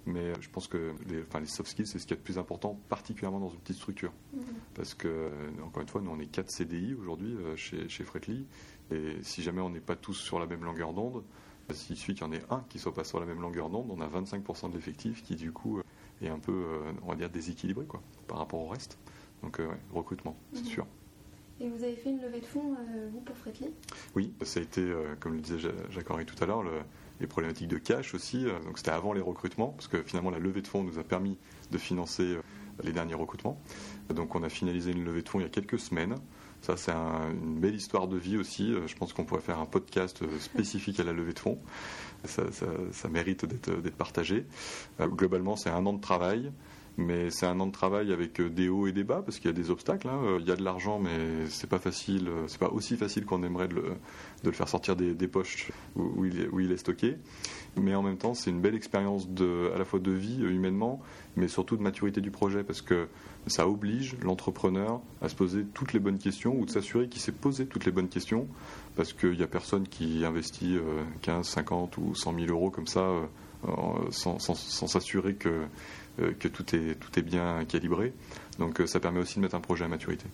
Mais 0.06 0.20
euh, 0.20 0.34
je 0.42 0.50
pense 0.50 0.68
que 0.68 0.94
les, 1.08 1.22
enfin, 1.22 1.40
les 1.40 1.46
soft 1.46 1.70
skills, 1.70 1.88
c'est 1.88 2.00
ce 2.00 2.08
qui 2.08 2.14
est 2.14 2.18
le 2.18 2.24
plus 2.24 2.38
important, 2.40 2.80
particulièrement 2.90 3.40
dans 3.40 3.50
une 3.50 3.60
petite 3.60 3.78
structure. 3.78 4.12
Mm-hmm. 4.36 4.42
Parce 4.74 4.94
que, 4.94 5.08
euh, 5.08 5.30
encore 5.64 5.82
une 5.82 5.88
fois, 5.88 6.02
nous, 6.02 6.12
on 6.12 6.20
est 6.20 6.28
4 6.28 6.50
CDI 6.50 6.96
aujourd'hui 6.96 7.36
chez, 7.56 7.88
chez 7.88 8.04
Fretly. 8.04 8.46
Et 8.92 9.18
si 9.22 9.42
jamais 9.44 9.62
on 9.62 9.70
n'est 9.70 9.80
pas 9.80 9.96
tous 9.96 10.16
sur 10.16 10.40
la 10.40 10.48
même 10.48 10.64
longueur 10.64 10.94
d'onde, 10.94 11.24
bah, 11.68 11.76
s'il 11.76 11.96
suffit 11.96 12.14
qu'il 12.14 12.24
y 12.24 12.30
en 12.30 12.34
ait 12.34 12.44
un 12.50 12.64
qui 12.70 12.78
ne 12.78 12.82
soit 12.82 12.94
pas 12.94 13.04
sur 13.04 13.20
la 13.20 13.26
même 13.26 13.42
longueur 13.42 13.70
d'onde, 13.70 13.90
on 13.90 14.02
a 14.02 14.08
25% 14.08 14.70
de 14.70 14.76
l'effectif 14.76 15.24
qui 15.24 15.36
du 15.36 15.52
coup 15.52 15.82
est 16.22 16.30
un 16.30 16.40
peu, 16.40 16.52
euh, 16.52 16.92
on 17.04 17.10
va 17.10 17.16
dire, 17.16 17.30
déséquilibré 17.30 17.86
quoi, 17.86 18.02
par 18.28 18.38
rapport 18.38 18.60
au 18.60 18.68
reste. 18.68 18.98
Donc 19.42 19.60
euh, 19.60 19.70
recrutement, 19.94 20.36
c'est 20.54 20.62
mhm. 20.62 20.68
sûr. 20.68 20.88
Et 21.60 21.70
vous 21.70 21.84
avez 21.84 21.96
fait 21.96 22.10
une 22.10 22.22
levée 22.22 22.40
de 22.40 22.46
fonds, 22.46 22.74
euh, 22.74 23.10
vous, 23.12 23.22
pour 23.22 23.38
Fretly 23.38 23.68
Oui, 24.16 24.34
ça 24.42 24.60
a 24.60 24.64
été, 24.64 24.92
comme 25.20 25.36
le 25.36 25.42
disait 25.42 25.70
Jacques-Henri 25.90 26.26
tout 26.26 26.42
à 26.44 26.48
l'heure, 26.48 26.64
les 27.22 27.28
problématiques 27.28 27.70
de 27.70 27.78
cash 27.78 28.14
aussi. 28.14 28.44
donc 28.66 28.78
c'était 28.78 28.92
avant 28.92 29.14
les 29.14 29.22
recrutements, 29.22 29.70
parce 29.70 29.88
que 29.88 30.04
finalement 30.04 30.30
la 30.32 30.40
levée 30.40 30.62
de 30.62 30.68
fonds 30.68 30.84
nous 30.84 31.00
a 31.00 31.04
permis 31.04 31.38
de 31.72 31.78
financer 31.78 32.38
les 32.84 32.92
derniers 32.92 33.14
recrutements. 33.14 33.62
Donc 34.10 34.36
on 34.36 34.44
a 34.44 34.50
finalisé 34.50 34.92
une 34.92 35.06
levée 35.06 35.22
de 35.22 35.30
fonds 35.30 35.40
il 35.40 35.44
y 35.44 35.46
a 35.46 35.50
quelques 35.50 35.80
semaines. 35.80 36.16
Ça, 36.62 36.78
c'est 36.78 36.92
une 36.92 37.60
belle 37.60 37.76
histoire 37.76 38.08
de 38.08 38.18
vie 38.18 38.38
aussi. 38.38 38.72
Euh, 38.72 38.88
je 38.88 38.96
pense 38.96 39.14
qu'on 39.14 39.26
pourrait 39.26 39.42
faire 39.42 39.60
un 39.60 39.66
podcast 39.66 40.22
euh, 40.22 40.40
spécifique 40.40 41.00
à 41.00 41.04
la 41.04 41.12
levée 41.12 41.34
de 41.34 41.40
fonds. 41.40 41.60
Ça, 42.26 43.10
mérite 43.10 43.46
d'être 43.46 43.96
partagé. 43.96 44.46
Euh, 45.00 45.08
globalement, 45.08 45.56
c'est 45.56 45.72
un 45.72 45.84
an 45.88 45.94
de 45.94 46.02
travail 46.02 46.52
mais 47.02 47.30
c'est 47.30 47.46
un 47.46 47.60
an 47.60 47.68
de 47.68 47.72
travail 47.72 48.14
avec 48.14 48.42
des 48.42 48.70
hauts 48.70 48.88
et 48.88 48.92
des 48.92 49.04
bas 49.04 49.22
parce 49.26 49.40
qu'il 49.40 49.48
y 49.48 49.54
a 49.54 49.56
des 49.56 49.70
obstacles. 49.70 50.08
Hein. 50.08 50.38
Il 50.40 50.48
y 50.48 50.52
a 50.52 50.56
de 50.56 50.64
l'argent, 50.64 51.00
mais 51.00 51.48
c'est 51.48 51.70
pas 51.70 51.80
facile. 51.80 52.30
C'est 52.48 52.60
pas 52.60 52.70
aussi 52.70 52.96
facile 52.98 53.26
qu'on 53.26 53.44
aimerait 53.44 53.68
de 53.68 53.82
le, 54.44 54.52
faire 54.52 54.70
sortir 54.70 54.96
des, 54.96 55.28
poches 55.28 55.72
où, 55.96 56.26
il 56.26 56.72
est, 56.72 56.78
stocké. 56.78 57.18
Mais 57.78 57.96
en 57.96 58.04
même 58.04 58.18
temps, 58.18 58.34
c'est 58.34 58.50
une 58.50 58.62
belle 58.62 58.76
expérience 58.76 59.28
à 59.74 59.78
la 59.78 59.86
fois 59.86 60.00
de 60.00 60.12
vie 60.12 60.42
humainement, 60.42 61.02
mais 61.36 61.48
surtout 61.48 61.78
de 61.78 61.82
maturité 61.82 62.22
du 62.22 62.32
projet 62.32 62.64
parce 62.64 62.82
que 62.82 63.08
ça 63.48 63.68
oblige 63.68 64.16
l'entrepreneur 64.22 65.02
à 65.22 65.30
se 65.30 65.36
poser 65.36 65.66
toutes 65.74 65.94
les 65.94 66.00
bonnes 66.00 66.20
questions 66.20 66.56
ou 66.58 66.66
de 66.66 66.70
s'assurer 66.70 67.08
qu'il 67.08 67.22
s'est 67.22 67.32
posé 67.32 67.66
toutes 67.66 67.86
les 67.86 67.92
bonnes 67.92 68.10
questions 68.10 68.48
parce 68.96 69.14
qu'il 69.14 69.38
n'y 69.38 69.44
a 69.44 69.48
personne 69.48 69.88
qui 69.88 70.24
investit 70.26 70.78
15, 71.22 71.40
euh, 71.40 71.50
50 71.50 71.98
ou 71.98 72.14
100 72.14 72.36
000 72.36 72.46
euros 72.48 72.70
comme 72.70 72.88
ça 72.88 73.02
euh, 73.68 74.10
sans, 74.12 74.40
s'assurer 74.40 75.36
que, 75.36 75.50
euh, 75.50 75.66
que 76.18 76.48
tout, 76.48 76.76
est, 76.76 76.96
tout 76.96 77.20
est 77.20 77.22
bien 77.22 77.64
calibré. 77.66 78.14
Donc 78.60 78.82
ça 78.86 79.00
permet 79.00 79.20
aussi 79.20 79.36
de 79.36 79.42
mettre 79.42 79.56
un 79.56 79.62
projet 79.62 79.86
à 79.86 79.88
maturité. 79.88 80.26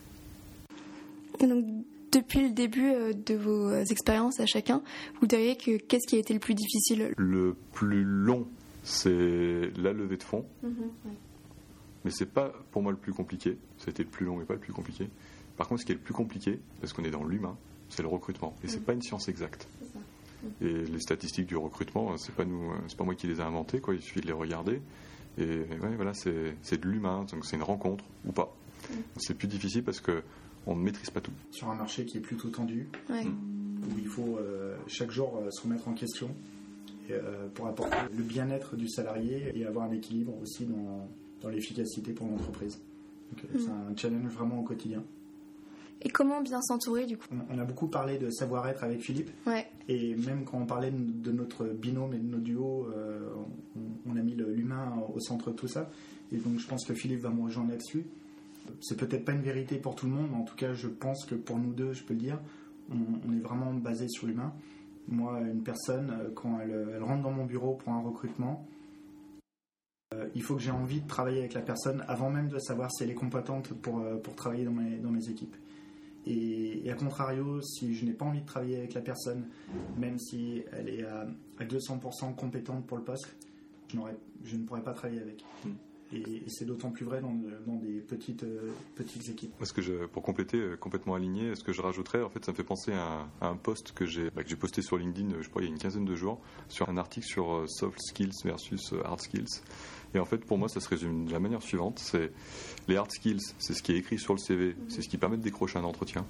donc, 1.40 1.64
depuis 2.10 2.42
le 2.42 2.50
début 2.50 2.92
de 3.14 3.34
vos 3.34 3.72
expériences 3.72 4.40
à 4.40 4.46
chacun, 4.46 4.82
vous 5.20 5.26
diriez 5.26 5.56
que 5.56 5.76
qu'est-ce 5.76 6.06
qui 6.08 6.16
a 6.16 6.18
été 6.18 6.32
le 6.32 6.40
plus 6.40 6.54
difficile? 6.54 7.12
Le 7.16 7.54
plus 7.72 8.02
long, 8.02 8.46
c'est 8.82 9.70
la 9.76 9.92
levée 9.92 10.16
de 10.16 10.22
fonds. 10.22 10.46
Mm-hmm, 10.64 11.10
mais 12.04 12.10
c'est 12.10 12.26
pas 12.26 12.52
pour 12.70 12.82
moi 12.82 12.92
le 12.92 12.98
plus 12.98 13.12
compliqué. 13.12 13.58
C'était 13.78 14.02
le 14.02 14.08
plus 14.08 14.24
long, 14.24 14.36
mais 14.36 14.44
pas 14.44 14.54
le 14.54 14.60
plus 14.60 14.72
compliqué. 14.72 15.08
Par 15.56 15.68
contre, 15.68 15.82
ce 15.82 15.86
qui 15.86 15.92
est 15.92 15.96
le 15.96 16.00
plus 16.00 16.14
compliqué, 16.14 16.58
parce 16.80 16.92
qu'on 16.92 17.04
est 17.04 17.10
dans 17.10 17.24
l'humain, 17.24 17.56
c'est 17.88 18.02
le 18.02 18.08
recrutement. 18.08 18.54
Et 18.62 18.68
c'est 18.68 18.80
mm. 18.80 18.84
pas 18.84 18.92
une 18.92 19.02
science 19.02 19.28
exacte. 19.28 19.68
Mm. 19.82 20.64
Et 20.64 20.72
les 20.86 21.00
statistiques 21.00 21.46
du 21.46 21.56
recrutement, 21.56 22.16
c'est 22.16 22.34
pas 22.34 22.44
nous, 22.44 22.72
c'est 22.86 22.96
pas 22.96 23.04
moi 23.04 23.14
qui 23.14 23.26
les 23.26 23.40
ai 23.40 23.42
inventées, 23.42 23.80
quoi. 23.80 23.94
Il 23.94 24.00
suffit 24.00 24.20
de 24.20 24.26
les 24.26 24.32
regarder. 24.32 24.80
Et 25.38 25.64
voilà, 25.96 26.12
c'est 26.14 26.80
de 26.80 26.88
l'humain, 26.88 27.24
donc 27.30 27.44
c'est 27.44 27.56
une 27.56 27.62
rencontre 27.62 28.04
ou 28.26 28.32
pas. 28.32 28.54
Mm. 28.90 28.94
C'est 29.16 29.34
plus 29.34 29.48
difficile 29.48 29.84
parce 29.84 30.00
que 30.00 30.22
on 30.66 30.76
ne 30.76 30.82
maîtrise 30.82 31.10
pas 31.10 31.20
tout. 31.20 31.32
Sur 31.50 31.70
un 31.70 31.74
marché 31.74 32.04
qui 32.04 32.18
est 32.18 32.20
plutôt 32.20 32.48
tendu, 32.48 32.88
où 33.08 33.98
il 33.98 34.06
faut 34.06 34.38
euh, 34.38 34.76
chaque 34.86 35.10
jour 35.10 35.38
euh, 35.38 35.50
se 35.50 35.62
remettre 35.62 35.88
en 35.88 35.94
question 35.94 36.30
euh, 37.10 37.48
pour 37.54 37.66
apporter 37.66 37.96
le 38.14 38.22
bien-être 38.22 38.76
du 38.76 38.88
salarié 38.88 39.52
et 39.54 39.64
avoir 39.64 39.86
un 39.86 39.92
équilibre 39.92 40.34
aussi 40.42 40.66
dans 40.66 41.08
dans 41.40 41.48
l'efficacité 41.48 42.12
pour 42.12 42.26
l'entreprise. 42.26 42.80
Euh, 43.32 43.58
c'est 43.58 43.70
un 43.70 43.96
challenge 43.96 44.32
vraiment 44.32 44.60
au 44.60 44.62
quotidien. 44.62 45.02
Et 46.02 46.10
comment 46.10 46.40
bien 46.40 46.62
s'entourer 46.62 47.06
du 47.06 47.16
coup? 47.16 47.26
On, 47.50 47.58
a 47.58 47.64
beaucoup 47.64 47.88
parlé 47.88 48.18
de 48.18 48.30
savoir-être 48.30 48.84
avec 48.84 49.00
Philippe. 49.00 49.30
Ouais. 49.46 49.66
Et 49.88 50.14
même 50.14 50.44
quand 50.44 50.58
on 50.58 50.66
parlait 50.66 50.92
de 50.92 51.32
notre 51.32 51.64
binôme 51.64 52.14
et 52.14 52.18
de 52.18 52.26
nos 52.26 52.38
duos, 52.38 52.86
euh, 52.94 53.28
on, 54.06 54.16
a 54.16 54.20
mis 54.20 54.34
l'humain 54.34 54.92
au 55.12 55.18
centre 55.18 55.50
de 55.50 55.56
tout 55.56 55.66
ça. 55.66 55.90
Et 56.32 56.36
donc 56.36 56.58
je 56.58 56.66
pense 56.66 56.84
que 56.84 56.94
Philippe 56.94 57.20
va 57.20 57.30
me 57.30 57.42
rejoindre 57.42 57.70
là-dessus. 57.70 58.04
C'est 58.80 58.96
peut-être 58.96 59.24
pas 59.24 59.32
une 59.32 59.42
vérité 59.42 59.76
pour 59.76 59.96
tout 59.96 60.06
le 60.06 60.12
monde, 60.12 60.28
mais 60.30 60.36
en 60.36 60.44
tout 60.44 60.54
cas 60.54 60.72
je 60.72 60.86
pense 60.86 61.24
que 61.24 61.34
pour 61.34 61.58
nous 61.58 61.72
deux, 61.72 61.92
je 61.94 62.04
peux 62.04 62.14
le 62.14 62.20
dire, 62.20 62.38
on, 62.90 63.32
est 63.32 63.40
vraiment 63.40 63.72
basé 63.74 64.06
sur 64.08 64.26
l'humain. 64.26 64.52
Moi, 65.08 65.40
une 65.40 65.62
personne, 65.62 66.10
euh, 66.10 66.30
quand 66.34 66.60
elle 66.60 67.02
rentre 67.02 67.22
dans 67.22 67.32
mon 67.32 67.44
bureau 67.44 67.74
pour 67.74 67.92
un 67.92 68.00
recrutement, 68.00 68.68
euh, 70.14 70.28
il 70.34 70.42
faut 70.42 70.54
que 70.54 70.62
j'ai 70.62 70.70
envie 70.70 71.00
de 71.00 71.08
travailler 71.08 71.40
avec 71.40 71.54
la 71.54 71.62
personne 71.62 72.04
avant 72.06 72.30
même 72.30 72.48
de 72.48 72.58
savoir 72.58 72.90
si 72.92 73.02
elle 73.02 73.10
est 73.10 73.14
compétente 73.14 73.72
pour, 73.74 74.02
pour 74.22 74.34
travailler 74.36 74.64
dans 74.64 74.72
mes, 74.72 74.98
dans 74.98 75.10
mes 75.10 75.28
équipes. 75.28 75.56
Et, 76.26 76.90
à 76.90 76.94
contrario, 76.94 77.60
si 77.62 77.94
je 77.94 78.04
n'ai 78.04 78.12
pas 78.12 78.26
envie 78.26 78.40
de 78.40 78.46
travailler 78.46 78.76
avec 78.76 78.94
la 78.94 79.00
personne, 79.00 79.46
même 79.96 80.18
si 80.18 80.62
elle 80.72 80.88
est 80.88 81.04
à, 81.04 81.26
200% 81.60 82.34
compétente 82.34 82.86
pour 82.86 82.98
le 82.98 83.04
poste, 83.04 83.34
je, 83.92 83.98
je, 84.44 84.56
ne 84.56 84.64
pourrais 84.64 84.82
pas 84.82 84.92
travailler 84.92 85.20
avec. 85.20 85.44
Et, 86.12 86.42
c'est 86.48 86.64
d'autant 86.64 86.90
plus 86.90 87.04
vrai 87.04 87.20
dans, 87.20 87.36
dans 87.66 87.76
des 87.76 88.00
petites, 88.00 88.42
euh, 88.44 88.70
petites 88.94 89.28
équipes. 89.28 89.52
Parce 89.58 89.72
que 89.72 89.82
je, 89.82 90.06
pour 90.06 90.22
compléter, 90.22 90.60
complètement 90.80 91.14
aligné, 91.14 91.54
ce 91.54 91.62
que 91.62 91.72
je 91.72 91.82
rajouterais, 91.82 92.22
en 92.22 92.30
fait, 92.30 92.44
ça 92.44 92.52
me 92.52 92.56
fait 92.56 92.64
penser 92.64 92.92
à, 92.92 93.26
un 93.42 93.56
post 93.56 93.92
que 93.92 94.06
j'ai 94.06 94.30
bah, 94.30 94.42
posté 94.58 94.80
sur 94.82 94.96
LinkedIn, 94.96 95.42
je 95.42 95.48
crois, 95.48 95.62
il 95.62 95.66
y 95.66 95.68
a 95.68 95.70
une 95.70 95.78
quinzaine 95.78 96.06
de 96.06 96.14
jours, 96.14 96.40
sur 96.68 96.88
un 96.88 96.96
article 96.96 97.26
sur 97.26 97.64
soft 97.68 98.00
skills 98.00 98.32
versus 98.44 98.94
hard 99.04 99.20
skills. 99.20 99.62
Et 100.14 100.18
en 100.18 100.24
fait, 100.24 100.38
pour 100.38 100.56
moi, 100.56 100.68
ça 100.68 100.80
se 100.80 100.88
résume 100.88 101.26
de 101.26 101.32
la 101.32 101.38
manière 101.38 101.62
suivante 101.62 101.98
c'est 101.98 102.32
les 102.88 102.96
hard 102.96 103.10
skills, 103.10 103.40
c'est 103.58 103.74
ce 103.74 103.82
qui 103.82 103.92
est 103.92 103.96
écrit 103.96 104.18
sur 104.18 104.32
le 104.32 104.38
CV, 104.38 104.76
c'est 104.88 105.02
ce 105.02 105.08
qui 105.08 105.18
permet 105.18 105.36
de 105.36 105.42
décrocher 105.42 105.78
un 105.78 105.84
entretien. 105.84 106.24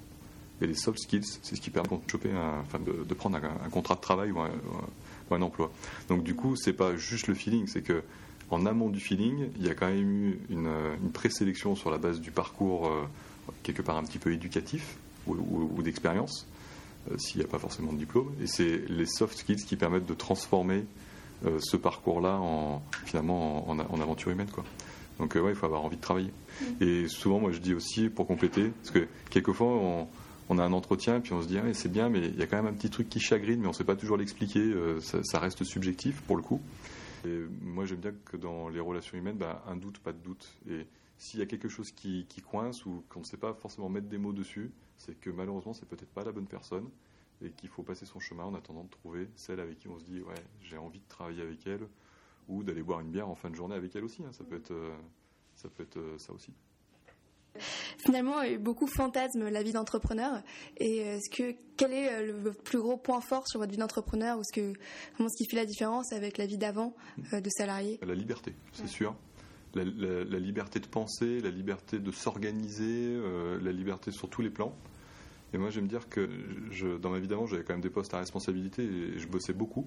Et 0.61 0.67
les 0.67 0.73
soft 0.73 0.99
skills, 0.99 1.39
c'est 1.41 1.55
ce 1.55 1.61
qui 1.61 1.69
permet 1.69 1.87
de, 1.87 2.11
choper 2.11 2.31
enfin 2.35 2.79
de, 2.79 3.13
prendre 3.13 3.37
un, 3.37 3.69
contrat 3.69 3.95
de 3.95 4.01
travail 4.01 4.31
ou 4.31 4.39
un, 4.41 5.41
emploi. 5.41 5.71
Donc 6.09 6.23
du 6.23 6.35
coup, 6.35 6.55
c'est 6.57 6.73
pas 6.73 6.97
juste 6.97 7.27
le 7.27 7.33
feeling, 7.33 7.67
c'est 7.67 7.81
que 7.81 8.03
en 8.51 8.65
amont 8.65 8.89
du 8.89 8.99
feeling, 8.99 9.49
il 9.57 9.65
y 9.65 9.69
a 9.69 9.75
quand 9.75 9.87
même 9.87 9.99
eu 9.99 10.39
une, 10.49 10.71
une 11.03 11.11
présélection 11.11 11.75
sur 11.75 11.91
la 11.91 11.97
base 11.97 12.19
du 12.19 12.31
parcours 12.31 12.91
quelque 13.63 13.81
part 13.81 13.97
un 13.97 14.03
petit 14.03 14.19
peu 14.19 14.31
éducatif 14.31 14.97
ou, 15.27 15.81
d'expérience, 15.83 16.47
s'il 17.17 17.39
n'y 17.39 17.45
a 17.45 17.47
pas 17.47 17.59
forcément 17.59 17.93
de 17.93 17.97
diplôme. 17.97 18.31
Et 18.41 18.47
c'est 18.47 18.83
les 18.89 19.05
soft 19.05 19.37
skills 19.37 19.65
qui 19.65 19.75
permettent 19.75 20.07
de 20.07 20.13
transformer 20.13 20.85
ce 21.59 21.77
parcours-là 21.77 22.37
en, 22.37 22.81
finalement 23.05 23.69
en, 23.69 23.79
en, 23.79 24.01
aventure 24.01 24.31
humaine. 24.31 24.49
Quoi. 24.51 24.63
Donc 25.19 25.35
ouais, 25.35 25.49
il 25.49 25.55
faut 25.55 25.65
avoir 25.65 25.83
envie 25.83 25.97
de 25.97 26.01
travailler. 26.01 26.31
Mm. 26.61 26.83
Et 26.83 27.07
souvent, 27.07 27.39
moi 27.39 27.51
je 27.51 27.59
dis 27.59 27.73
aussi, 27.73 28.09
pour 28.09 28.25
compléter, 28.25 28.71
parce 28.81 28.91
que 28.91 29.07
quelquefois 29.29 29.67
on, 29.67 30.07
on 30.49 30.57
a 30.57 30.63
un 30.63 30.73
entretien, 30.73 31.19
puis 31.19 31.33
on 31.33 31.41
se 31.41 31.47
dit, 31.47 31.57
ah, 31.57 31.73
c'est 31.73 31.91
bien, 31.91 32.09
mais 32.09 32.19
il 32.19 32.37
y 32.37 32.41
a 32.41 32.47
quand 32.47 32.57
même 32.57 32.65
un 32.65 32.73
petit 32.73 32.89
truc 32.89 33.07
qui 33.07 33.19
chagrine, 33.19 33.59
mais 33.59 33.67
on 33.67 33.71
ne 33.71 33.75
sait 33.75 33.83
pas 33.83 33.95
toujours 33.95 34.17
l'expliquer, 34.17 34.59
euh, 34.59 34.99
ça, 34.99 35.39
reste 35.39 35.63
subjectif 35.63 36.21
pour 36.21 36.35
le 36.35 36.41
coup. 36.41 36.59
Moi, 37.25 37.85
j'aime 37.85 37.99
bien 37.99 38.13
que 38.25 38.37
dans 38.37 38.69
les 38.69 38.79
relations 38.79 39.17
humaines, 39.17 39.37
bah, 39.37 39.63
un 39.67 39.75
doute, 39.75 39.99
pas 39.99 40.13
de 40.13 40.19
doute. 40.19 40.57
Et 40.69 40.87
s'il 41.17 41.39
y 41.39 41.43
a 41.43 41.45
quelque 41.45 41.69
chose 41.69 41.91
qui, 41.91 42.25
coince 42.49 42.85
ou 42.85 43.03
qu'on 43.09 43.19
ne 43.19 43.25
sait 43.25 43.37
pas 43.37 43.53
forcément 43.53 43.89
mettre 43.89 44.07
des 44.07 44.17
mots 44.17 44.33
dessus, 44.33 44.71
c'est 44.97 45.19
que 45.19 45.29
malheureusement, 45.29 45.73
c'est 45.73 45.87
peut-être 45.87 46.11
pas 46.11 46.23
la 46.23 46.31
bonne 46.31 46.47
personne 46.47 46.89
et 47.41 47.51
qu'il 47.51 47.69
faut 47.69 47.83
passer 47.83 48.05
son 48.05 48.19
chemin 48.19 48.43
en 48.43 48.53
attendant 48.53 48.83
de 48.83 48.89
trouver 48.89 49.29
celle 49.35 49.59
avec 49.59 49.79
qui 49.79 49.87
on 49.87 49.97
se 49.97 50.03
dit, 50.03 50.21
ouais, 50.21 50.35
j'ai 50.61 50.77
envie 50.77 50.99
de 50.99 51.07
travailler 51.07 51.41
avec 51.41 51.65
elle 51.67 51.87
ou 52.47 52.63
d'aller 52.63 52.83
boire 52.83 52.99
une 52.99 53.11
bière 53.11 53.29
en 53.29 53.35
fin 53.35 53.49
de 53.49 53.55
journée 53.55 53.75
avec 53.75 53.95
elle 53.95 54.03
aussi. 54.03 54.23
Hein. 54.23 54.31
Ça 54.31 54.43
peut 54.43 54.55
être, 54.55 54.71
euh, 54.71 54.95
euh, 55.97 56.17
ça 56.17 56.33
aussi. 56.33 56.53
Finalement, 57.97 58.35
beaucoup 58.59 58.87
fantasment 58.87 59.49
la 59.49 59.63
vie 59.63 59.73
d'entrepreneur. 59.73 60.41
Et 60.77 61.03
euh, 61.03 61.19
ce 61.19 61.29
que, 61.29 61.55
quel 61.77 61.93
est 61.93 62.11
euh, 62.11 62.41
le 62.43 62.53
plus 62.53 62.79
gros 62.79 62.97
point 62.97 63.21
fort 63.21 63.47
sur 63.47 63.59
votre 63.59 63.71
vie 63.71 63.77
d'entrepreneur 63.77 64.37
ou 64.37 64.43
ce, 64.43 64.53
que, 64.53 64.73
comment, 65.17 65.29
ce 65.29 65.37
qui 65.37 65.49
fait 65.49 65.57
la 65.57 65.65
différence 65.65 66.13
avec 66.13 66.37
la 66.37 66.45
vie 66.45 66.57
d'avant 66.57 66.95
euh, 67.33 67.41
de 67.41 67.49
salarié? 67.49 67.99
La 68.05 68.15
liberté, 68.15 68.55
c'est 68.73 68.87
sûr. 68.87 69.15
La, 69.75 69.83
liberté 69.83 70.79
de 70.79 70.87
penser, 70.87 71.41
la 71.41 71.51
liberté 71.51 71.99
de 71.99 72.11
s'organiser, 72.11 73.15
la 73.61 73.71
liberté 73.71 74.09
sur 74.09 74.27
tous 74.27 74.41
les 74.41 74.49
plans. 74.49 74.73
Et 75.53 75.59
moi, 75.59 75.69
j'aime 75.69 75.87
dire 75.87 76.09
que 76.09 76.27
je, 76.71 76.97
dans 76.97 77.11
ma 77.11 77.19
vie 77.19 77.27
d'avant, 77.27 77.45
j'avais 77.45 77.63
quand 77.63 77.73
même 77.73 77.81
des 77.81 77.91
postes 77.91 78.11
à 78.15 78.17
responsabilité 78.17 78.81
et 78.81 79.19
je 79.19 79.27
bossais 79.27 79.53
beaucoup. 79.53 79.85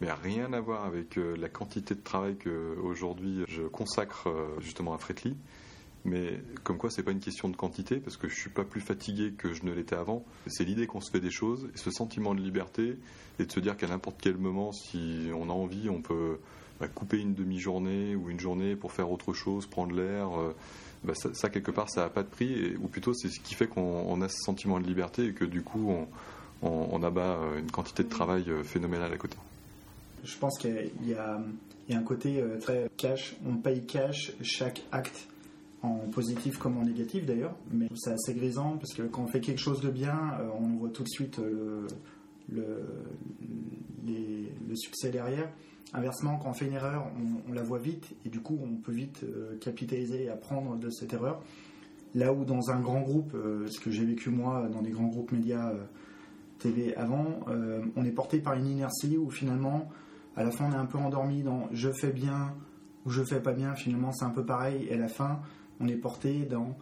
Mais 0.00 0.12
rien 0.12 0.52
à 0.52 0.60
voir 0.60 0.84
avec 0.84 1.16
la 1.16 1.48
quantité 1.48 1.96
de 1.96 2.00
travail 2.00 2.36
qu'aujourd'hui 2.38 3.44
je 3.48 3.62
consacre 3.62 4.28
justement 4.60 4.94
à 4.94 4.98
Fretly. 4.98 5.36
Mais 6.04 6.40
comme 6.64 6.78
quoi, 6.78 6.90
c'est 6.90 7.02
pas 7.02 7.10
une 7.10 7.20
question 7.20 7.48
de 7.48 7.56
quantité, 7.56 7.96
parce 7.96 8.16
que 8.16 8.28
je 8.28 8.34
suis 8.34 8.50
pas 8.50 8.64
plus 8.64 8.80
fatigué 8.80 9.32
que 9.36 9.52
je 9.52 9.64
ne 9.64 9.72
l'étais 9.72 9.96
avant. 9.96 10.24
C'est 10.46 10.64
l'idée 10.64 10.86
qu'on 10.86 11.00
se 11.00 11.10
fait 11.10 11.20
des 11.20 11.30
choses, 11.30 11.68
et 11.74 11.78
ce 11.78 11.90
sentiment 11.90 12.34
de 12.34 12.40
liberté, 12.40 12.96
et 13.38 13.44
de 13.44 13.52
se 13.52 13.60
dire 13.60 13.76
qu'à 13.76 13.86
n'importe 13.86 14.16
quel 14.20 14.38
moment, 14.38 14.72
si 14.72 15.28
on 15.34 15.50
a 15.50 15.52
envie, 15.52 15.90
on 15.90 16.00
peut 16.00 16.38
bah, 16.80 16.88
couper 16.88 17.18
une 17.18 17.34
demi-journée 17.34 18.16
ou 18.16 18.30
une 18.30 18.40
journée 18.40 18.76
pour 18.76 18.92
faire 18.92 19.10
autre 19.10 19.34
chose, 19.34 19.66
prendre 19.66 19.94
l'air. 19.94 20.38
Euh, 20.40 20.54
bah, 21.04 21.12
ça, 21.14 21.50
quelque 21.50 21.70
part, 21.70 21.90
ça 21.90 22.02
n'a 22.02 22.08
pas 22.08 22.22
de 22.22 22.28
prix, 22.28 22.74
ou 22.76 22.88
plutôt 22.88 23.12
c'est 23.12 23.28
ce 23.28 23.40
qui 23.40 23.54
fait 23.54 23.66
qu'on 23.66 24.20
a 24.22 24.28
ce 24.28 24.38
sentiment 24.38 24.80
de 24.80 24.86
liberté 24.86 25.26
et 25.26 25.32
que 25.32 25.44
du 25.44 25.62
coup, 25.62 25.90
on, 26.62 26.66
on, 26.66 27.02
abat 27.02 27.38
euh, 27.38 27.58
une 27.58 27.70
quantité 27.70 28.02
de 28.02 28.08
travail 28.08 28.44
euh, 28.48 28.62
phénoménale 28.62 29.12
à 29.12 29.16
côté. 29.18 29.36
Je 30.24 30.36
pense 30.36 30.58
qu'il 30.58 30.90
y, 31.02 31.10
y, 31.10 31.14
a 31.14 31.40
un 31.90 32.02
côté 32.02 32.42
très 32.60 32.90
cash, 32.98 33.36
on 33.46 33.56
paye 33.56 33.86
cash 33.86 34.32
chaque 34.42 34.82
acte 34.92 35.26
en 35.82 35.96
positif 36.10 36.58
comme 36.58 36.76
en 36.76 36.84
négatif 36.84 37.24
d'ailleurs, 37.24 37.56
mais 37.70 37.88
c'est 37.94 38.12
assez 38.12 38.34
grisant 38.34 38.76
parce 38.76 38.92
que 38.92 39.02
quand 39.02 39.22
on 39.22 39.26
fait 39.26 39.40
quelque 39.40 39.60
chose 39.60 39.80
de 39.80 39.90
bien, 39.90 40.34
euh, 40.40 40.48
on 40.58 40.76
voit 40.76 40.90
tout 40.90 41.02
de 41.02 41.08
suite 41.08 41.38
euh, 41.38 41.86
le, 42.52 42.84
succès 44.74 45.10
derrière. 45.10 45.50
Inversement, 45.92 46.38
quand 46.38 46.50
on 46.50 46.52
fait 46.52 46.66
une 46.66 46.74
erreur, 46.74 47.10
on, 47.48 47.52
la 47.52 47.62
voit 47.62 47.80
vite 47.80 48.14
et 48.24 48.28
du 48.28 48.40
coup 48.40 48.56
on 48.62 48.76
peut 48.76 48.92
vite 48.92 49.24
euh, 49.24 49.58
capitaliser 49.58 50.24
et 50.24 50.28
apprendre 50.28 50.76
de 50.76 50.90
cette 50.90 51.12
erreur. 51.12 51.42
Là 52.14 52.32
où 52.32 52.44
dans 52.44 52.70
un 52.70 52.80
grand 52.80 53.00
groupe, 53.00 53.36
ce 53.68 53.80
que 53.80 53.90
j'ai 53.90 54.04
vécu 54.04 54.30
moi 54.30 54.68
dans 54.72 54.82
des 54.82 54.90
grands 54.90 55.06
groupes 55.06 55.30
médias 55.30 55.72
TV 56.58 56.96
avant, 56.96 57.38
on 57.94 58.04
est 58.04 58.10
porté 58.10 58.40
par 58.40 58.54
une 58.54 58.66
inertie 58.66 59.16
où 59.16 59.30
finalement, 59.30 59.88
à 60.34 60.42
la 60.42 60.50
fin 60.50 60.68
on 60.68 60.72
est 60.72 60.76
un 60.76 60.86
peu 60.86 60.98
endormi 60.98 61.44
dans 61.44 61.68
je 61.70 61.88
fais 61.92 62.10
bien 62.10 62.52
ou 63.06 63.10
je 63.10 63.22
fais 63.22 63.38
pas 63.38 63.52
bien, 63.52 63.76
finalement 63.76 64.10
c'est 64.10 64.24
un 64.24 64.30
peu 64.30 64.44
pareil 64.44 64.88
et 64.90 64.94
à 64.94 64.96
la 64.96 65.06
fin 65.06 65.40
on 65.80 65.88
est 65.88 65.96
porté 65.96 66.44
dans 66.44 66.76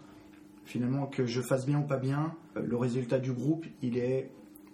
finalement 0.69 1.07
que 1.07 1.27
je 1.27 1.41
fasse 1.41 1.67
bien 1.67 1.81
ou 1.81 1.85
pas 1.85 1.97
bien, 1.97 2.35
euh, 2.57 2.63
le 2.65 2.77
résultat 2.77 3.19
du 3.19 3.33
groupe, 3.33 3.65
il 3.83 3.97
est 3.97 4.31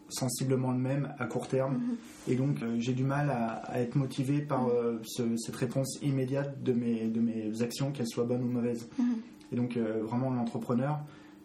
sensiblement 0.09 0.73
le 0.73 0.79
même 0.79 1.15
à 1.19 1.27
court 1.27 1.47
terme. 1.47 1.75
Mhm. 1.75 1.97
Et 2.29 2.35
donc, 2.35 2.63
euh, 2.63 2.77
j'ai 2.79 2.93
du 2.93 3.05
mal 3.05 3.31
à, 3.31 3.81
être 3.81 3.95
motivé 3.95 4.41
par 4.41 4.69
euh, 4.69 5.01
cette 5.05 5.57
réponse 5.57 5.99
immédiate 6.03 6.63
de 6.63 6.73
mes, 6.73 7.07
de 7.07 7.21
mes 7.21 7.63
actions, 7.63 7.93
qu'elles 7.93 8.09
soient 8.09 8.25
bonnes 8.25 8.43
ou 8.43 8.49
mauvaises. 8.49 8.89
Mhm. 8.99 9.05
Et 9.53 9.57
donc, 9.57 9.79
vraiment, 9.79 10.31
l'entrepreneur, 10.31 10.99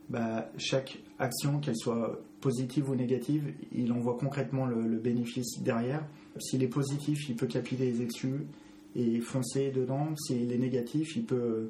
bah, 0.09 0.49
chaque 0.57 0.97
action, 1.19 1.59
qu'elle 1.59 1.75
soit 1.75 2.19
positive 2.41 2.89
ou 2.89 2.95
négative, 2.95 3.53
il 3.71 3.91
en 3.91 3.99
voit 3.99 4.17
concrètement 4.17 4.65
le, 4.65 4.81
le 4.81 4.97
bénéfice 4.97 5.61
derrière. 5.61 6.03
S'il 6.39 6.63
est 6.63 6.69
positif, 6.69 7.29
il 7.29 7.35
peut 7.35 7.45
capitaliser 7.45 8.07
dessus 8.07 8.47
et 8.95 9.19
foncer 9.19 9.69
dedans. 9.69 10.07
S'il 10.15 10.51
est 10.51 10.57
négatif, 10.57 11.15
il 11.17 11.25
peut 11.25 11.69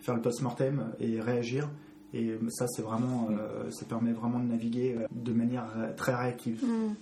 faire 0.00 0.14
le 0.14 0.22
post-mortem 0.22 0.92
et 0.98 1.20
réagir. 1.20 1.68
Et 2.12 2.32
ça, 2.48 2.66
c'est 2.68 2.82
vraiment, 2.82 3.28
euh, 3.30 3.70
ça 3.70 3.84
permet 3.86 4.12
vraiment 4.12 4.40
de 4.40 4.46
naviguer 4.46 4.96
euh, 4.98 5.06
de 5.12 5.32
manière 5.32 5.66
très 5.96 6.14
réactive. 6.14 6.64
Hmm. 6.64 6.94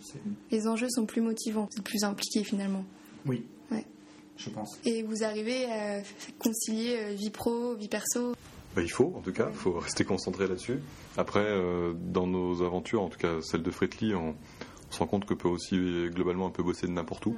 Les 0.51 0.69
enjeux 0.69 0.89
sont 0.91 1.07
plus 1.07 1.23
motivants, 1.23 1.69
c'est 1.71 1.83
plus 1.83 2.05
impliqué 2.05 2.45
finalement. 2.45 2.85
Oui. 3.25 3.47
Ouais. 3.71 3.87
Je 4.37 4.51
pense. 4.51 4.79
Et 4.85 5.03
vous 5.03 5.25
arrivez 5.25 5.65
à 5.65 6.03
concilier 6.39 6.97
euh, 6.99 7.15
vie 7.15 7.31
pro, 7.31 7.75
vie 7.75 7.89
perso? 7.89 8.35
Bah, 8.77 8.83
il 8.83 8.91
faut, 8.91 9.15
en 9.17 9.21
tout 9.21 9.33
cas, 9.33 9.49
il 9.51 9.57
faut 9.57 9.79
rester 9.79 10.05
concentré 10.05 10.47
là-dessus. 10.47 10.81
Après, 11.17 11.47
dans 12.13 12.27
nos 12.27 12.63
aventures, 12.63 13.03
en 13.03 13.09
tout 13.09 13.19
cas 13.19 13.41
celle 13.41 13.63
de 13.63 13.71
Fretly, 13.71 14.15
on, 14.15 14.37
on 14.89 14.95
se 14.95 14.99
rend 15.01 15.07
compte 15.07 15.27
que 15.27 15.35
peut 15.35 15.49
aussi 15.49 15.77
globalement 16.11 16.47
un 16.47 16.51
peu 16.51 16.63
bosser 16.63 16.87
de 16.87 16.93
n'importe 16.93 17.27
où, 17.27 17.37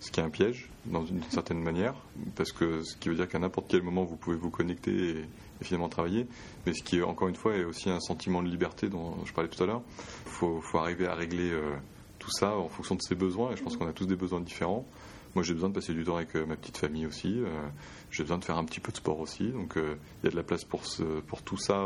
ce 0.00 0.10
qui 0.10 0.20
est 0.20 0.22
un 0.22 0.30
piège 0.30 0.68
dans 0.86 1.04
une 1.04 1.22
certaine 1.24 1.60
manière, 1.60 1.94
parce 2.36 2.52
que 2.52 2.82
ce 2.82 2.96
qui 2.96 3.08
veut 3.08 3.14
dire 3.14 3.28
qu'à 3.28 3.38
n'importe 3.38 3.66
quel 3.68 3.82
moment 3.82 4.04
vous 4.04 4.16
pouvez 4.16 4.36
vous 4.36 4.50
connecter 4.50 4.90
et, 4.92 5.24
finalement 5.62 5.88
travailler, 5.90 6.26
mais 6.64 6.72
ce 6.72 6.82
qui 6.82 7.02
encore 7.02 7.28
une 7.28 7.34
fois 7.34 7.54
est 7.54 7.64
aussi 7.64 7.90
un 7.90 8.00
sentiment 8.00 8.42
de 8.42 8.48
liberté 8.48 8.88
dont 8.88 9.16
je 9.26 9.32
parlais 9.32 9.50
tout 9.50 9.62
à 9.62 9.66
l'heure. 9.66 9.82
Il 10.24 10.30
faut, 10.30 10.78
arriver 10.78 11.06
à 11.06 11.14
régler 11.14 11.50
euh, 11.50 11.76
tout 12.18 12.30
ça 12.30 12.56
en 12.56 12.68
fonction 12.68 12.94
de 12.94 13.02
ses 13.02 13.14
besoins, 13.14 13.52
et 13.52 13.56
je 13.56 13.62
pense 13.62 13.76
qu'on 13.76 13.86
a 13.86 13.92
tous 13.92 14.06
des 14.06 14.16
besoins 14.16 14.40
différents. 14.40 14.86
Moi, 15.34 15.44
j'ai 15.44 15.54
besoin 15.54 15.68
de 15.68 15.74
passer 15.74 15.94
du 15.94 16.02
temps 16.02 16.16
avec 16.16 16.34
euh, 16.34 16.44
ma 16.44 16.56
petite 16.56 16.78
famille 16.78 17.06
aussi. 17.06 17.40
Euh, 17.40 17.68
j'ai 18.10 18.24
besoin 18.24 18.38
de 18.38 18.44
faire 18.44 18.56
un 18.56 18.64
petit 18.64 18.80
peu 18.80 18.90
de 18.90 18.96
sport 18.96 19.20
aussi. 19.20 19.50
Donc, 19.50 19.74
il 19.76 20.24
y 20.24 20.28
a 20.28 20.30
de 20.30 20.36
la 20.36 20.42
place 20.42 20.64
pour, 20.64 20.82
pour 21.28 21.42
tout 21.42 21.58
ça 21.58 21.84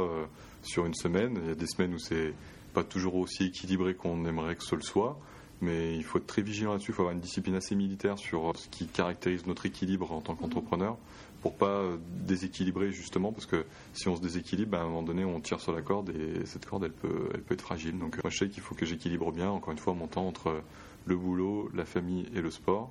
sur 0.63 0.87
une 0.87 0.95
semaine. 0.95 1.39
Il 1.43 1.49
y 1.49 1.53
a 1.53 1.55
des 1.55 1.67
semaines 1.67 1.93
où 1.93 1.99
c'est 1.99 2.33
pas 2.75 2.85
toujours 2.85 3.15
aussi 3.15 3.45
équilibré 3.45 3.95
qu'on 3.95 4.27
aimerait 4.27 4.57
que 4.57 4.65
ce 4.65 4.75
le 4.75 4.83
soit. 4.83 5.19
Mais 5.63 5.97
il 5.97 6.03
faut 6.05 6.19
être 6.19 6.27
très 6.27 6.43
vigilant 6.43 6.73
là-dessus, 6.73 6.91
il 6.91 6.95
faut 6.95 7.03
avoir 7.03 7.15
une 7.15 7.21
discipline 7.21 7.55
assez 7.55 7.75
militaire 7.75 8.19
sur 8.19 8.53
ce 8.57 8.69
qui 8.69 8.87
caractérise 8.87 9.47
notre 9.47 9.65
équilibre 9.65 10.13
en 10.13 10.21
tant 10.21 10.35
qu'entrepreneur 10.35 10.99
pour 11.41 11.55
pas 11.55 11.83
déséquilibrer 12.27 12.91
justement 12.91 13.31
parce 13.31 13.47
que 13.47 13.65
si 13.93 14.09
on 14.09 14.17
se 14.17 14.21
déséquilibre, 14.21 14.73
ben, 14.73 14.79
à 14.79 14.81
un 14.83 14.87
moment 14.87 15.03
donné 15.03 15.25
on 15.25 15.41
tire 15.41 15.61
sur 15.61 15.73
la 15.73 15.83
corde 15.83 16.11
et 16.11 16.45
cette 16.45 16.67
corde 16.67 16.85
elle 16.85 16.93
peut, 16.93 17.29
elle 17.33 17.43
peut 17.43 17.55
être 17.55 17.63
fragile. 17.63 17.99
Donc 17.99 18.23
moi 18.23 18.31
je 18.31 18.39
sais 18.39 18.49
qu'il 18.49 18.63
faut 18.63 18.75
que 18.75 18.85
j'équilibre 18.85 19.31
bien 19.31 19.51
encore 19.51 19.73
une 19.73 19.79
fois 19.79 19.95
mon 19.95 20.07
temps 20.07 20.27
entre 20.27 20.63
le 21.07 21.17
boulot, 21.17 21.71
la 21.75 21.85
famille 21.85 22.27
et 22.35 22.41
le 22.41 22.51
sport. 22.51 22.91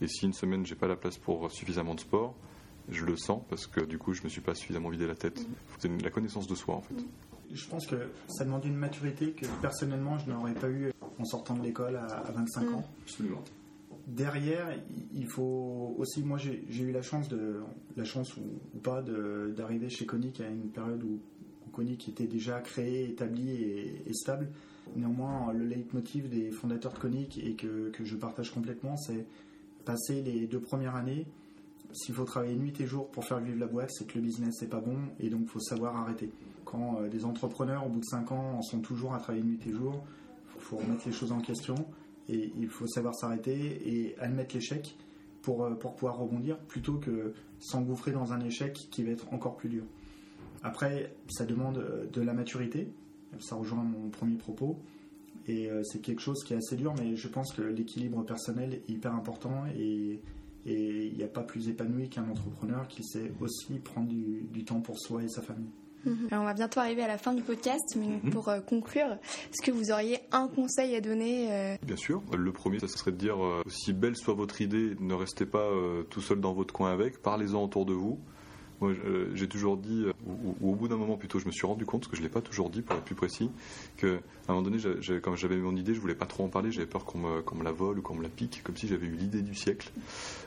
Et 0.00 0.08
si 0.08 0.24
une 0.24 0.32
semaine 0.32 0.64
j'ai 0.64 0.76
pas 0.76 0.88
la 0.88 0.96
place 0.96 1.18
pour 1.18 1.50
suffisamment 1.50 1.94
de 1.94 2.00
sport, 2.00 2.34
je 2.88 3.04
le 3.04 3.16
sens 3.16 3.42
parce 3.50 3.66
que 3.66 3.80
du 3.80 3.98
coup 3.98 4.14
je 4.14 4.22
me 4.22 4.28
suis 4.28 4.40
pas 4.40 4.54
suffisamment 4.54 4.88
vidé 4.88 5.06
la 5.06 5.16
tête. 5.16 5.44
C'est 5.78 6.02
la 6.02 6.10
connaissance 6.10 6.46
de 6.46 6.54
soi 6.54 6.74
en 6.74 6.82
fait 6.82 7.04
je 7.52 7.68
pense 7.68 7.86
que 7.86 7.96
ça 8.28 8.44
demande 8.44 8.64
une 8.64 8.76
maturité 8.76 9.32
que 9.32 9.46
personnellement 9.60 10.18
je 10.18 10.30
n'aurais 10.30 10.54
pas 10.54 10.68
eu 10.68 10.92
en 11.18 11.24
sortant 11.24 11.54
de 11.54 11.62
l'école 11.62 11.96
à, 11.96 12.30
25 12.34 12.62
mm. 12.62 12.74
ans. 12.74 12.84
Absolument. 13.02 13.44
Derrière, 14.06 14.74
il 15.12 15.28
faut 15.28 15.94
aussi, 15.98 16.22
moi 16.22 16.38
j'ai 16.38 16.82
eu 16.82 16.92
la 16.92 17.02
chance, 17.02 17.28
de, 17.28 17.60
la 17.96 18.04
chance 18.04 18.36
ou, 18.36 18.78
pas 18.78 19.02
d'arriver 19.02 19.90
chez 19.90 20.06
Konik 20.06 20.40
à 20.40 20.48
une 20.48 20.70
période 20.70 21.02
où, 21.02 21.20
où 21.76 21.82
était 21.82 22.26
déjà 22.26 22.60
créé, 22.60 23.10
établi 23.10 23.50
et, 23.52 24.12
stable. 24.14 24.48
Néanmoins, 24.96 25.52
le 25.52 25.66
leitmotiv 25.66 26.28
des 26.30 26.50
fondateurs 26.50 26.94
de 26.94 26.98
Konik 26.98 27.38
et 27.38 27.54
que, 27.54 27.90
que 27.90 28.04
je 28.04 28.16
partage 28.16 28.50
complètement, 28.50 28.96
c'est 28.96 29.26
passer 29.84 30.22
les 30.22 30.46
deux 30.46 30.60
premières 30.60 30.96
années. 30.96 31.26
S'il 31.92 32.14
faut 32.14 32.24
travailler 32.24 32.56
nuit 32.56 32.72
et 32.80 32.86
jour 32.86 33.08
pour 33.08 33.24
faire 33.24 33.40
vivre 33.40 33.58
la 33.58 33.66
boîte, 33.66 33.90
c'est 33.92 34.06
que 34.06 34.14
le 34.14 34.22
business 34.22 34.60
n'est 34.62 34.68
pas 34.68 34.80
bon 34.80 34.96
et 35.20 35.28
donc 35.28 35.42
il 35.44 35.48
faut 35.48 35.60
savoir 35.60 35.96
arrêter 35.96 36.30
quand 36.70 37.00
euh, 37.00 37.08
des 37.08 37.24
entrepreneurs, 37.24 37.86
au 37.86 37.88
bout 37.88 38.00
de 38.00 38.04
5 38.04 38.32
ans, 38.32 38.58
en 38.58 38.62
sont 38.62 38.80
toujours 38.80 39.14
à 39.14 39.18
travailler 39.18 39.44
nuit 39.44 39.60
et 39.66 39.72
jour, 39.72 40.04
il 40.54 40.60
faut 40.60 40.76
remettre 40.76 41.02
les 41.06 41.12
choses 41.12 41.32
en 41.32 41.40
question 41.40 41.74
et 42.28 42.52
il 42.58 42.68
faut 42.68 42.86
savoir 42.86 43.14
s'arrêter 43.14 43.80
et 43.86 44.18
admettre 44.18 44.54
l'échec 44.54 44.96
pour, 45.42 45.64
euh, 45.64 45.74
pour 45.74 45.94
pouvoir 45.94 46.18
rebondir 46.18 46.58
plutôt 46.58 46.98
que 46.98 47.32
s'engouffrer 47.58 48.12
dans 48.12 48.32
un 48.32 48.40
échec 48.40 48.74
qui 48.90 49.02
va 49.02 49.12
être 49.12 49.32
encore 49.32 49.56
plus 49.56 49.68
dur. 49.68 49.84
Après, 50.62 51.14
ça 51.28 51.46
demande 51.46 51.78
euh, 51.78 52.06
de 52.06 52.20
la 52.20 52.34
maturité, 52.34 52.92
ça 53.40 53.54
rejoint 53.56 53.82
mon 53.82 54.10
premier 54.10 54.36
propos, 54.36 54.78
et 55.46 55.70
c'est 55.82 56.02
quelque 56.02 56.20
chose 56.20 56.44
qui 56.44 56.52
est 56.52 56.58
assez 56.58 56.76
dur, 56.76 56.92
mais 56.98 57.16
je 57.16 57.26
pense 57.26 57.54
que 57.54 57.62
l'équilibre 57.62 58.22
personnel 58.22 58.74
est 58.74 58.90
hyper 58.90 59.14
important 59.14 59.64
Et 59.74 60.20
il 60.66 61.14
n'y 61.16 61.22
a 61.22 61.28
pas 61.28 61.42
plus 61.42 61.70
épanoui 61.70 62.10
qu'un 62.10 62.28
entrepreneur 62.28 62.86
qui 62.86 63.02
sait 63.02 63.32
aussi 63.40 63.78
prendre 63.78 64.08
du, 64.08 64.64
temps 64.64 64.82
pour 64.82 64.98
soi 64.98 65.22
et 65.22 65.28
sa 65.28 65.40
famille. 65.40 65.70
Mhm. 66.04 66.28
on 66.32 66.44
va 66.44 66.54
bientôt 66.54 66.80
arriver 66.80 67.02
à 67.02 67.08
la 67.08 67.18
fin 67.18 67.34
du 67.34 67.42
podcast, 67.42 67.96
mais 67.96 68.20
mhm. 68.22 68.30
pour 68.30 68.48
euh, 68.48 68.60
conclure, 68.60 69.06
est-ce 69.06 69.64
que 69.64 69.70
vous 69.70 69.90
auriez 69.90 70.20
un 70.32 70.48
conseil 70.48 70.94
à 70.94 71.00
donner 71.00 71.52
euh? 71.52 71.76
Bien 71.82 71.96
sûr. 71.96 72.22
Le 72.36 72.52
premier, 72.52 72.78
ce 72.78 72.86
serait 72.86 73.12
de 73.12 73.16
dire, 73.16 73.38
aussi 73.66 73.92
belle 73.92 74.16
soit 74.16 74.34
votre 74.34 74.60
idée, 74.60 74.94
ne 75.00 75.14
restez 75.14 75.46
pas 75.46 75.68
tout 76.10 76.20
seul 76.20 76.40
dans 76.40 76.52
votre 76.52 76.72
coin 76.72 76.92
avec, 76.92 77.22
parlez-en 77.22 77.62
autour 77.62 77.86
de 77.86 77.94
vous. 77.94 78.20
Moi, 78.80 78.92
j'ai 79.34 79.48
toujours 79.48 79.76
dit, 79.76 80.04
euh, 80.04 80.12
ou, 80.26 80.70
au 80.70 80.74
bout 80.74 80.88
d'un 80.88 80.96
moment 80.96 81.16
plutôt, 81.16 81.38
je 81.38 81.46
me 81.46 81.50
suis 81.50 81.66
rendu 81.66 81.84
compte, 81.84 82.02
parce 82.02 82.10
que 82.10 82.16
je 82.16 82.22
ne 82.22 82.26
l'ai 82.26 82.32
pas 82.32 82.40
toujours 82.40 82.70
dit 82.70 82.82
pour 82.82 82.96
être 82.96 83.04
plus 83.04 83.14
précis, 83.14 83.50
qu'à 83.96 84.06
un 84.06 84.52
moment 84.54 84.62
donné, 84.62 84.78
quand 85.22 85.34
j'avais 85.34 85.56
mon 85.56 85.74
idée, 85.74 85.94
je 85.94 86.00
voulais 86.00 86.14
pas 86.14 86.26
trop 86.26 86.44
en 86.44 86.48
parler, 86.48 86.70
j'avais 86.70 86.86
peur 86.86 87.04
qu'on 87.04 87.18
me, 87.18 87.64
la 87.64 87.72
vole 87.72 87.98
ou 87.98 88.02
qu'on 88.02 88.14
me 88.14 88.22
la 88.22 88.28
pique, 88.28 88.62
comme 88.62 88.76
si 88.76 88.86
j'avais 88.86 89.06
eu 89.06 89.16
l'idée 89.16 89.42
du 89.42 89.54
siècle. 89.54 89.90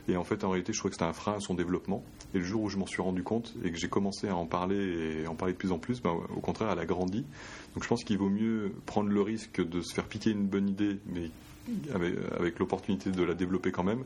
Et 0.07 0.15
en 0.15 0.23
fait, 0.23 0.43
en 0.43 0.49
réalité, 0.49 0.71
je 0.71 0.79
trouvais 0.79 0.91
que 0.91 0.95
c'était 0.95 1.09
un 1.09 1.13
frein 1.13 1.33
à 1.33 1.39
son 1.39 1.55
développement. 1.55 2.03
Et 2.33 2.37
le 2.37 2.45
jour 2.45 2.63
où 2.63 2.69
je 2.69 2.77
m'en 2.77 2.85
suis 2.87 3.01
rendu 3.01 3.23
compte 3.23 3.53
et 3.63 3.71
que 3.71 3.77
j'ai 3.77 3.89
commencé 3.89 4.29
à 4.29 4.35
en 4.35 4.45
parler 4.45 5.21
et 5.23 5.27
en 5.27 5.35
parler 5.35 5.53
de 5.53 5.57
plus 5.57 5.71
en 5.71 5.79
plus, 5.79 6.01
ben, 6.01 6.11
au 6.35 6.39
contraire, 6.39 6.69
elle 6.71 6.79
a 6.79 6.85
grandi. 6.85 7.25
Donc 7.73 7.83
je 7.83 7.87
pense 7.87 8.03
qu'il 8.03 8.17
vaut 8.17 8.29
mieux 8.29 8.71
prendre 8.85 9.09
le 9.09 9.21
risque 9.21 9.61
de 9.61 9.81
se 9.81 9.93
faire 9.93 10.05
piquer 10.05 10.31
une 10.31 10.47
bonne 10.47 10.69
idée, 10.69 10.99
mais 11.07 11.29
avec 11.93 12.59
l'opportunité 12.59 13.11
de 13.11 13.23
la 13.23 13.33
développer 13.33 13.71
quand 13.71 13.83
même, 13.83 14.03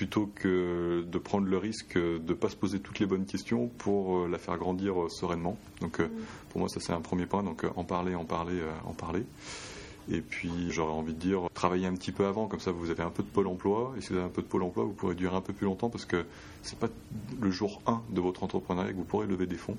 plutôt 0.00 0.30
que 0.34 1.04
de 1.06 1.18
prendre 1.18 1.46
le 1.46 1.58
risque 1.58 1.98
de 1.98 2.20
ne 2.26 2.32
pas 2.32 2.48
se 2.48 2.56
poser 2.56 2.80
toutes 2.80 3.00
les 3.00 3.06
bonnes 3.06 3.26
questions 3.26 3.68
pour 3.78 4.18
euh, 4.18 4.28
la 4.28 4.38
faire 4.38 4.56
grandir 4.56 4.98
euh, 4.98 5.08
sereinement. 5.10 5.58
Donc 5.82 6.00
euh, 6.00 6.06
mm. 6.06 6.10
pour 6.48 6.60
moi 6.60 6.68
ça 6.70 6.80
c'est 6.80 6.92
un 6.92 7.02
premier 7.02 7.26
point, 7.26 7.42
donc 7.42 7.66
en 7.76 7.84
parler, 7.84 8.14
en 8.14 8.24
parler, 8.24 8.62
en 8.86 8.92
parler. 8.92 9.24
Et 10.10 10.22
puis 10.22 10.70
j'aurais 10.70 10.92
envie 10.92 11.12
de 11.12 11.18
dire, 11.18 11.42
travailler 11.52 11.86
un 11.86 11.92
petit 11.92 12.12
peu 12.12 12.24
avant, 12.24 12.46
comme 12.46 12.60
ça 12.60 12.72
vous 12.72 12.90
avez 12.90 13.02
un 13.02 13.10
peu 13.10 13.22
de 13.22 13.28
pôle 13.28 13.46
emploi, 13.46 13.92
et 13.98 14.00
si 14.00 14.08
vous 14.08 14.16
avez 14.16 14.24
un 14.24 14.30
peu 14.30 14.40
de 14.40 14.46
pôle 14.46 14.62
emploi, 14.62 14.84
vous 14.84 14.94
pourrez 14.94 15.14
durer 15.14 15.36
un 15.36 15.42
peu 15.42 15.52
plus 15.52 15.66
longtemps 15.66 15.90
parce 15.90 16.06
que 16.06 16.24
c'est 16.62 16.78
pas 16.78 16.88
le 17.38 17.50
jour 17.50 17.82
1 17.86 18.00
de 18.08 18.20
votre 18.22 18.42
entrepreneuriat 18.42 18.92
que 18.92 18.96
vous 18.96 19.04
pourrez 19.04 19.26
lever 19.26 19.46
des 19.46 19.58
fonds. 19.58 19.76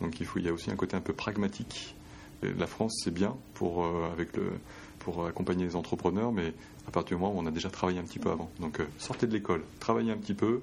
Donc 0.00 0.18
il, 0.20 0.26
faut, 0.26 0.38
il 0.38 0.46
y 0.46 0.48
a 0.48 0.54
aussi 0.54 0.70
un 0.70 0.76
côté 0.76 0.96
un 0.96 1.02
peu 1.02 1.12
pragmatique. 1.12 1.94
la 2.42 2.66
France 2.66 3.02
c'est 3.04 3.12
bien 3.12 3.36
pour, 3.52 3.84
avec 3.84 4.34
le, 4.36 4.52
pour 5.00 5.26
accompagner 5.26 5.64
les 5.64 5.76
entrepreneurs, 5.76 6.30
mais 6.30 6.54
à 6.86 6.90
partir 6.90 7.16
du 7.16 7.22
moment 7.22 7.36
où 7.36 7.42
on 7.42 7.46
a 7.46 7.50
déjà 7.50 7.70
travaillé 7.70 7.98
un 7.98 8.04
petit 8.04 8.18
peu 8.18 8.30
avant. 8.30 8.50
Donc 8.60 8.80
euh, 8.80 8.84
sortez 8.98 9.26
de 9.26 9.32
l'école, 9.32 9.62
travaillez 9.80 10.12
un 10.12 10.16
petit 10.16 10.34
peu, 10.34 10.60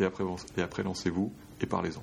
et 0.00 0.04
après, 0.04 0.24
et 0.56 0.62
après 0.62 0.82
lancez-vous 0.82 1.32
et 1.60 1.66
parlez-en. 1.66 2.02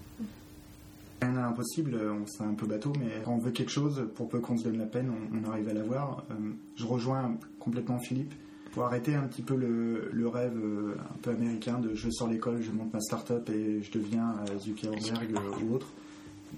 Rien 1.22 1.32
n'est 1.32 1.40
impossible, 1.40 2.00
c'est 2.26 2.44
un 2.44 2.54
peu 2.54 2.66
bateau, 2.66 2.94
mais 3.00 3.22
quand 3.24 3.34
on 3.34 3.38
veut 3.38 3.52
quelque 3.52 3.72
chose, 3.72 4.08
pour 4.16 4.30
peu 4.30 4.40
qu'on 4.40 4.58
se 4.58 4.64
donne 4.64 4.80
la 4.80 4.86
peine, 4.86 5.12
on, 5.34 5.50
arrive 5.50 5.70
à 5.70 5.74
l'avoir. 5.74 6.24
Euh, 6.32 6.52
je 6.76 6.86
rejoins 6.86 7.38
complètement 7.60 8.00
Philippe. 8.00 8.34
Pour 8.72 8.86
arrêter 8.86 9.16
un 9.16 9.28
petit 9.28 9.42
peu 9.42 9.56
le, 9.56 10.28
rêve 10.28 10.58
euh, 10.58 10.96
un 10.98 11.18
peu 11.22 11.32
américain 11.32 11.78
de 11.80 11.94
je 11.94 12.10
sors 12.10 12.30
l'école, 12.30 12.62
je 12.62 12.72
monte 12.72 12.94
ma 12.94 13.02
start-up 13.02 13.50
et 13.50 13.84
je 13.84 13.92
deviens 13.92 14.36
Zuckerberg 14.60 15.36
ou 15.64 15.76
autre. 15.76 15.88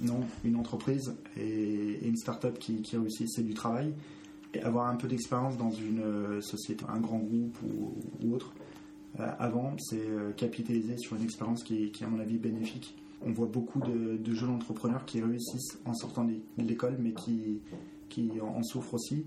Non, 0.01 0.21
une 0.43 0.55
entreprise 0.55 1.13
et, 1.37 2.07
une 2.07 2.15
start-up 2.15 2.57
qui, 2.59 2.81
qui 2.81 2.97
réussit, 2.97 3.29
c'est 3.29 3.43
du 3.43 3.53
travail 3.53 3.93
avoir 4.61 4.87
un 4.87 4.95
peu 4.95 5.07
d'expérience 5.07 5.57
dans 5.57 5.71
une 5.71 6.01
euh, 6.01 6.41
société, 6.41 6.85
un 6.87 6.99
grand 6.99 7.19
groupe 7.19 7.57
ou, 7.63 8.33
autre, 8.33 8.53
euh, 9.19 9.29
avant, 9.39 9.75
c'est 9.79 9.99
euh, 9.99 10.31
capitaliser 10.31 10.97
sur 10.97 11.15
une 11.15 11.23
expérience 11.23 11.63
qui, 11.63 11.91
qui, 11.91 12.03
est 12.03 12.07
à 12.07 12.09
mon 12.09 12.19
avis 12.19 12.37
bénéfique. 12.37 12.95
On 13.25 13.31
voit 13.31 13.47
beaucoup 13.47 13.79
de, 13.79 14.33
jeunes 14.33 14.49
entrepreneurs 14.49 15.05
qui 15.05 15.21
réussissent 15.21 15.79
en 15.85 15.93
sortant 15.93 16.25
de 16.25 16.41
l'école, 16.57 16.97
mais 16.99 17.13
qui, 17.13 17.61
qui 18.09 18.31
en, 18.41 18.61
souffrent 18.63 18.95
aussi, 18.95 19.25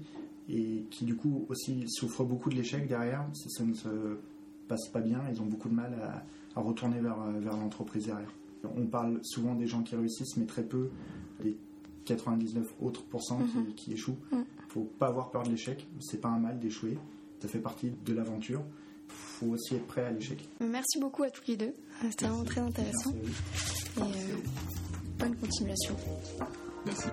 et 0.50 0.84
qui 0.90 1.06
du 1.06 1.16
coup 1.16 1.46
aussi 1.48 1.88
souffrent 1.88 2.24
beaucoup 2.24 2.50
de 2.50 2.56
l'échec 2.56 2.86
derrière, 2.86 3.26
si 3.32 3.48
ça 3.48 3.64
ne 3.64 3.72
se 3.72 3.88
passe 4.68 4.88
pas 4.88 5.00
bien, 5.00 5.22
ils 5.30 5.40
ont 5.40 5.46
beaucoup 5.46 5.70
de 5.70 5.74
mal 5.74 5.94
à, 6.02 6.24
à 6.60 6.62
retourner 6.62 7.00
vers, 7.00 7.18
vers 7.38 7.56
l'entreprise 7.56 8.04
derrière. 8.04 8.30
On 8.76 8.86
parle 8.86 9.20
souvent 9.22 9.54
des 9.54 9.66
gens 9.66 9.82
qui 9.82 9.96
réussissent, 9.96 10.36
mais 10.36 10.44
très 10.46 10.64
peu 10.64 10.90
des 11.42 11.56
99 12.04 12.74
autres 12.80 13.02
pourcents 13.04 13.40
qui, 13.76 13.90
mhm. 13.90 13.96
échouent. 13.96 14.16
Il 14.32 14.38
mhm. 14.38 14.44
Faut 14.76 14.84
pas 14.98 15.06
avoir 15.06 15.30
peur 15.30 15.42
de 15.42 15.50
l'échec. 15.50 15.86
C'est 16.00 16.20
pas 16.20 16.28
un 16.28 16.38
mal 16.38 16.58
d'échouer. 16.58 16.98
Ça 17.40 17.48
fait 17.48 17.60
partie 17.60 17.90
de 17.90 18.12
l'aventure. 18.12 18.62
Il 19.08 19.14
faut 19.14 19.46
aussi 19.46 19.74
être 19.76 19.86
prêt 19.86 20.04
à 20.04 20.10
l'échec. 20.10 20.46
Merci 20.60 20.98
beaucoup 21.00 21.22
à 21.22 21.30
tous 21.30 21.44
les 21.48 21.56
deux. 21.56 21.74
C'était 22.10 22.26
vraiment 22.26 22.44
très 22.44 22.60
intéressant. 22.60 23.12
Et 23.12 24.00
euh, 24.00 24.36
bonne 25.18 25.36
continuation. 25.36 25.96
Merci. 26.84 27.08